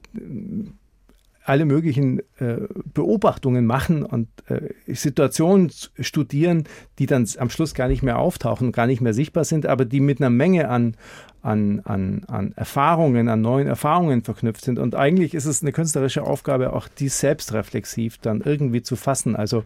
alle 1.51 1.65
möglichen 1.65 2.21
äh, 2.39 2.59
Beobachtungen 2.95 3.67
machen 3.67 4.05
und 4.05 4.29
äh, 4.47 4.73
Situationen 4.87 5.73
studieren, 5.99 6.63
die 7.01 7.07
dann 7.07 7.29
am 7.39 7.51
Schluss 7.51 7.75
gar 7.75 7.89
nicht 7.89 8.05
mehr 8.05 8.21
auftauchen, 8.21 8.71
gar 8.71 8.87
nicht 8.87 9.01
mehr 9.01 9.15
sichtbar 9.15 9.43
sind, 9.43 9.67
aber 9.67 9.85
die 9.85 9.99
mit 9.99 10.21
einer 10.21 10.31
Menge 10.31 10.69
an, 10.69 10.97
an, 11.43 11.81
an, 11.81 12.23
an 12.29 12.53
Erfahrungen, 12.55 13.29
an 13.29 13.41
neuen 13.41 13.67
Erfahrungen 13.67 14.23
verknüpft 14.23 14.65
sind. 14.65 14.79
Und 14.79 14.95
eigentlich 14.95 15.35
ist 15.35 15.47
es 15.47 15.61
eine 15.61 15.73
künstlerische 15.73 16.23
Aufgabe, 16.23 16.73
auch 16.73 16.87
die 16.87 17.09
selbstreflexiv 17.09 18.19
dann 18.19 18.43
irgendwie 18.43 18.83
zu 18.83 18.95
fassen. 18.95 19.35
Also 19.35 19.65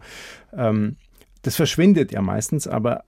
ähm, 0.57 0.95
das 1.43 1.55
verschwindet 1.55 2.11
ja 2.11 2.23
meistens, 2.23 2.67
aber 2.67 3.03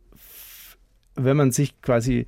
wenn 1.16 1.36
man 1.36 1.52
sich 1.52 1.82
quasi 1.82 2.28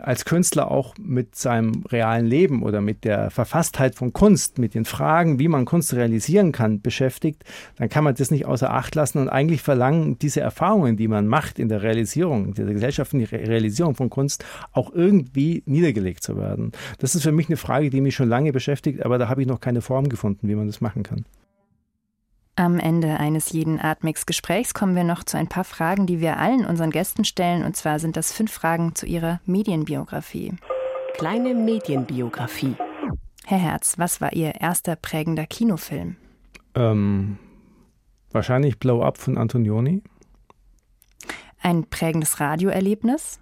als 0.00 0.24
Künstler 0.24 0.70
auch 0.70 0.94
mit 0.98 1.34
seinem 1.36 1.84
realen 1.88 2.26
Leben 2.26 2.62
oder 2.62 2.80
mit 2.80 3.04
der 3.04 3.30
Verfasstheit 3.30 3.94
von 3.94 4.12
Kunst, 4.12 4.58
mit 4.58 4.74
den 4.74 4.84
Fragen, 4.84 5.38
wie 5.38 5.48
man 5.48 5.64
Kunst 5.64 5.94
realisieren 5.94 6.52
kann, 6.52 6.80
beschäftigt, 6.80 7.44
dann 7.76 7.88
kann 7.88 8.04
man 8.04 8.14
das 8.14 8.30
nicht 8.30 8.46
außer 8.46 8.72
Acht 8.72 8.94
lassen 8.94 9.18
und 9.18 9.28
eigentlich 9.28 9.62
verlangen 9.62 10.18
diese 10.18 10.40
Erfahrungen, 10.40 10.96
die 10.96 11.08
man 11.08 11.26
macht 11.26 11.58
in 11.58 11.68
der 11.68 11.82
Realisierung, 11.82 12.54
der 12.54 12.66
gesellschaftlichen 12.66 13.34
Realisierung 13.34 13.94
von 13.94 14.10
Kunst, 14.10 14.44
auch 14.72 14.92
irgendwie 14.92 15.62
niedergelegt 15.66 16.22
zu 16.22 16.36
werden. 16.36 16.72
Das 16.98 17.14
ist 17.14 17.22
für 17.22 17.32
mich 17.32 17.48
eine 17.48 17.56
Frage, 17.56 17.90
die 17.90 18.00
mich 18.00 18.14
schon 18.14 18.28
lange 18.28 18.52
beschäftigt, 18.52 19.04
aber 19.04 19.18
da 19.18 19.28
habe 19.28 19.42
ich 19.42 19.48
noch 19.48 19.60
keine 19.60 19.82
Form 19.82 20.08
gefunden, 20.08 20.48
wie 20.48 20.54
man 20.54 20.66
das 20.66 20.80
machen 20.80 21.02
kann. 21.02 21.24
Am 22.54 22.78
Ende 22.78 23.18
eines 23.18 23.50
jeden 23.52 23.80
Atmix-Gesprächs 23.80 24.74
kommen 24.74 24.94
wir 24.94 25.04
noch 25.04 25.24
zu 25.24 25.38
ein 25.38 25.48
paar 25.48 25.64
Fragen, 25.64 26.06
die 26.06 26.20
wir 26.20 26.36
allen 26.36 26.66
unseren 26.66 26.90
Gästen 26.90 27.24
stellen. 27.24 27.64
Und 27.64 27.76
zwar 27.76 27.98
sind 27.98 28.14
das 28.14 28.30
fünf 28.32 28.52
Fragen 28.52 28.94
zu 28.94 29.06
ihrer 29.06 29.40
Medienbiografie. 29.46 30.52
Kleine 31.14 31.54
Medienbiografie. 31.54 32.76
Herr 33.46 33.58
Herz, 33.58 33.94
was 33.96 34.20
war 34.20 34.34
Ihr 34.34 34.60
erster 34.60 34.96
prägender 34.96 35.46
Kinofilm? 35.46 36.16
Ähm, 36.74 37.38
wahrscheinlich 38.30 38.78
Blow 38.78 39.02
Up 39.02 39.16
von 39.16 39.38
Antonioni. 39.38 40.02
Ein 41.62 41.84
prägendes 41.88 42.38
Radioerlebnis? 42.38 43.40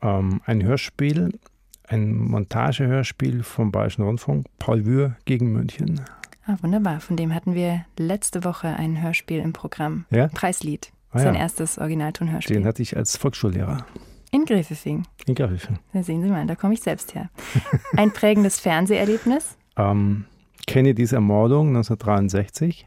Ähm, 0.00 0.40
ein 0.46 0.62
Hörspiel, 0.62 1.38
ein 1.86 2.14
Montagehörspiel 2.14 3.42
vom 3.42 3.70
Bayerischen 3.70 4.04
Rundfunk, 4.04 4.46
Paul 4.58 4.86
Wür 4.86 5.16
gegen 5.26 5.52
München. 5.52 6.00
Ah, 6.46 6.56
wunderbar. 6.60 7.00
Von 7.00 7.16
dem 7.16 7.34
hatten 7.34 7.54
wir 7.54 7.84
letzte 7.98 8.44
Woche 8.44 8.68
ein 8.68 9.00
Hörspiel 9.00 9.38
im 9.40 9.52
Programm. 9.52 10.06
Ja? 10.10 10.28
Preislied. 10.28 10.92
Ah, 11.10 11.20
Sein 11.20 11.34
ja. 11.34 11.40
erstes 11.40 11.78
Originaltonhörspiel. 11.78 12.56
Den 12.56 12.66
hatte 12.66 12.82
ich 12.82 12.96
als 12.96 13.16
Volksschullehrer 13.16 13.86
In 14.32 14.44
Gräfefing. 14.44 15.04
in 15.26 15.34
Grafiken. 15.34 15.78
Da 15.92 16.02
sehen 16.02 16.22
Sie 16.22 16.28
mal, 16.28 16.46
da 16.46 16.54
komme 16.56 16.74
ich 16.74 16.80
selbst 16.80 17.14
her. 17.14 17.30
Ein 17.96 18.12
prägendes 18.12 18.58
Fernseherlebnis? 18.60 19.56
Ähm, 19.76 20.24
Kennedys 20.66 21.12
Ermordung 21.12 21.68
1963. 21.68 22.86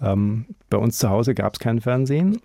Ähm, 0.00 0.46
bei 0.70 0.78
uns 0.78 0.98
zu 0.98 1.10
Hause 1.10 1.34
gab 1.34 1.54
es 1.54 1.60
kein 1.60 1.80
Fernsehen. 1.80 2.40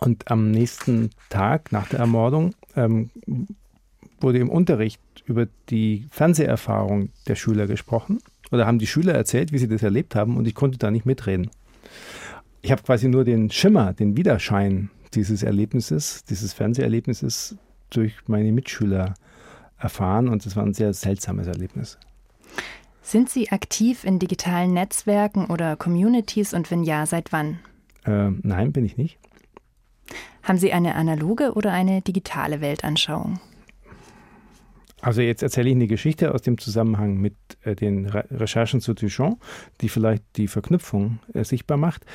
Und 0.00 0.30
am 0.30 0.50
nächsten 0.50 1.10
Tag 1.28 1.70
nach 1.72 1.88
der 1.88 2.00
Ermordung 2.00 2.54
ähm, 2.76 3.10
wurde 4.20 4.38
im 4.38 4.48
Unterricht 4.50 5.00
über 5.26 5.46
die 5.68 6.06
Fernseherfahrung 6.10 7.10
der 7.28 7.36
Schüler 7.36 7.66
gesprochen. 7.66 8.18
Oder 8.52 8.66
haben 8.66 8.78
die 8.78 8.86
Schüler 8.86 9.14
erzählt, 9.14 9.50
wie 9.50 9.58
sie 9.58 9.66
das 9.66 9.82
erlebt 9.82 10.14
haben 10.14 10.36
und 10.36 10.46
ich 10.46 10.54
konnte 10.54 10.78
da 10.78 10.90
nicht 10.90 11.06
mitreden. 11.06 11.50
ich 12.60 12.70
habe 12.70 12.82
quasi 12.82 13.08
nur 13.08 13.24
den 13.24 13.50
Schimmer, 13.50 13.92
den 13.92 14.16
Widerschein 14.16 14.90
dieses 15.14 15.42
Erlebnisses, 15.42 16.24
dieses 16.24 16.52
Fernseherlebnisses 16.52 17.56
durch 17.90 18.14
meine 18.28 18.52
Mitschüler 18.52 19.14
erfahren 19.78 20.28
und 20.28 20.46
es 20.46 20.54
war 20.54 20.64
ein 20.64 20.74
sehr 20.74 20.94
seltsames 20.94 21.48
Erlebnis. 21.48 21.98
Sind 23.02 23.28
Sie 23.28 23.50
aktiv 23.50 24.04
in 24.04 24.20
digitalen 24.20 24.74
Netzwerken 24.74 25.46
oder 25.46 25.76
Communities 25.76 26.54
und 26.54 26.70
wenn 26.70 26.84
ja, 26.84 27.04
seit 27.04 27.32
wann? 27.32 27.58
Äh, 28.04 28.30
nein, 28.42 28.72
bin 28.72 28.84
ich 28.84 28.96
nicht. 28.96 29.18
Haben 30.42 30.58
Sie 30.58 30.72
eine 30.72 30.94
analoge 30.94 31.54
oder 31.54 31.72
eine 31.72 32.00
digitale 32.00 32.60
Weltanschauung? 32.60 33.40
Also 35.02 35.20
jetzt 35.20 35.42
erzähle 35.42 35.68
ich 35.68 35.74
eine 35.74 35.88
Geschichte 35.88 36.32
aus 36.32 36.42
dem 36.42 36.58
Zusammenhang 36.58 37.16
mit 37.16 37.34
äh, 37.64 37.74
den 37.74 38.06
Re 38.06 38.24
Recherchen 38.30 38.80
zu 38.80 38.94
Duchamp, 38.94 39.42
die 39.80 39.88
vielleicht 39.88 40.22
die 40.36 40.46
Verknüpfung 40.46 41.18
äh, 41.34 41.44
sichtbar 41.44 41.76
macht. 41.76 42.06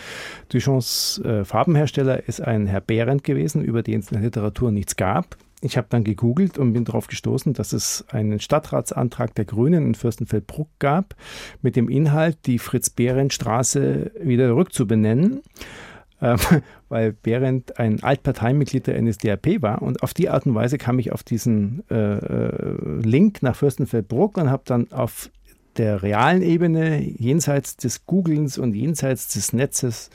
Duchamps 0.49 1.19
äh, 1.19 1.43
Farbenhersteller 1.43 2.27
ist 2.27 2.41
ein 2.41 2.65
Herr 2.65 2.79
Behrendt 2.79 3.25
gewesen, 3.25 3.61
über 3.61 3.83
den 3.83 3.99
es 3.99 4.09
in 4.09 4.15
der 4.15 4.23
Literatur 4.23 4.71
nichts 4.71 4.95
gab. 4.95 5.35
Ich 5.59 5.75
habe 5.75 5.88
dann 5.89 6.05
gegoogelt 6.05 6.57
und 6.57 6.71
bin 6.71 6.85
darauf 6.85 7.07
gestoßen, 7.07 7.53
dass 7.53 7.73
es 7.73 8.05
einen 8.09 8.39
Stadtratsantrag 8.39 9.35
der 9.35 9.45
Grünen 9.45 9.88
in 9.88 9.95
Fürstenfeldbruck 9.95 10.69
gab, 10.79 11.15
mit 11.61 11.75
dem 11.75 11.89
Inhalt, 11.89 12.38
die 12.45 12.59
Fritz-Behrendt-Straße 12.59 14.11
wieder 14.21 14.55
rückzubenennen 14.55 15.41
ähm, 16.22 16.38
weil 16.89 17.13
Behrendt 17.13 17.80
ein 17.80 18.01
Altparteimitglied 18.03 18.88
der 18.88 19.01
NSDAP 19.01 19.61
war. 19.61 19.82
Und 19.82 20.03
auf 20.03 20.13
die 20.13 20.30
Art 20.30 20.45
und 20.45 20.55
Weise 20.55 20.78
kam 20.78 20.99
ich 20.99 21.11
auf 21.11 21.24
diesen 21.24 21.84
äh, 21.89 21.95
äh 21.95 23.01
Link 23.01 23.43
nach 23.43 23.55
Fürstenfeldbruck 23.55 24.38
und 24.38 24.49
habe 24.49 24.63
dann 24.65 24.91
auf 24.91 25.30
der 25.78 26.01
realen 26.01 26.41
Ebene, 26.41 27.01
jenseits 27.01 27.78
des 27.78 28.05
Googlens 28.05 28.57
und 28.57 28.74
jenseits 28.74 29.34
des 29.34 29.53
Netzes, 29.53 30.09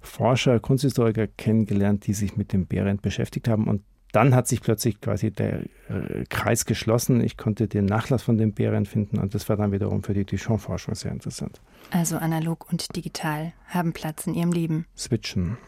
Forscher, 0.00 0.60
Kunsthistoriker 0.60 1.26
kennengelernt, 1.26 2.06
die 2.06 2.12
sich 2.12 2.36
mit 2.36 2.52
dem 2.52 2.66
Behrendt 2.66 3.00
beschäftigt 3.00 3.48
haben. 3.48 3.66
Und 3.66 3.82
dann 4.14 4.34
hat 4.34 4.46
sich 4.46 4.60
plötzlich 4.60 5.00
quasi 5.00 5.30
der 5.32 5.64
äh, 5.88 6.24
Kreis 6.28 6.66
geschlossen. 6.66 7.20
Ich 7.20 7.36
konnte 7.36 7.66
den 7.66 7.84
Nachlass 7.84 8.22
von 8.22 8.38
dem 8.38 8.54
Behrendt 8.54 8.88
finden 8.88 9.18
und 9.18 9.34
das 9.34 9.48
war 9.48 9.56
dann 9.56 9.72
wiederum 9.72 10.02
für 10.02 10.14
die 10.14 10.24
Duchamp-Forschung 10.24 10.94
sehr 10.94 11.10
interessant. 11.10 11.60
Also 11.90 12.16
analog 12.16 12.70
und 12.70 12.94
digital 12.94 13.52
haben 13.66 13.92
Platz 13.92 14.26
in 14.26 14.34
Ihrem 14.34 14.52
Leben. 14.52 14.86
Switchen. 14.96 15.58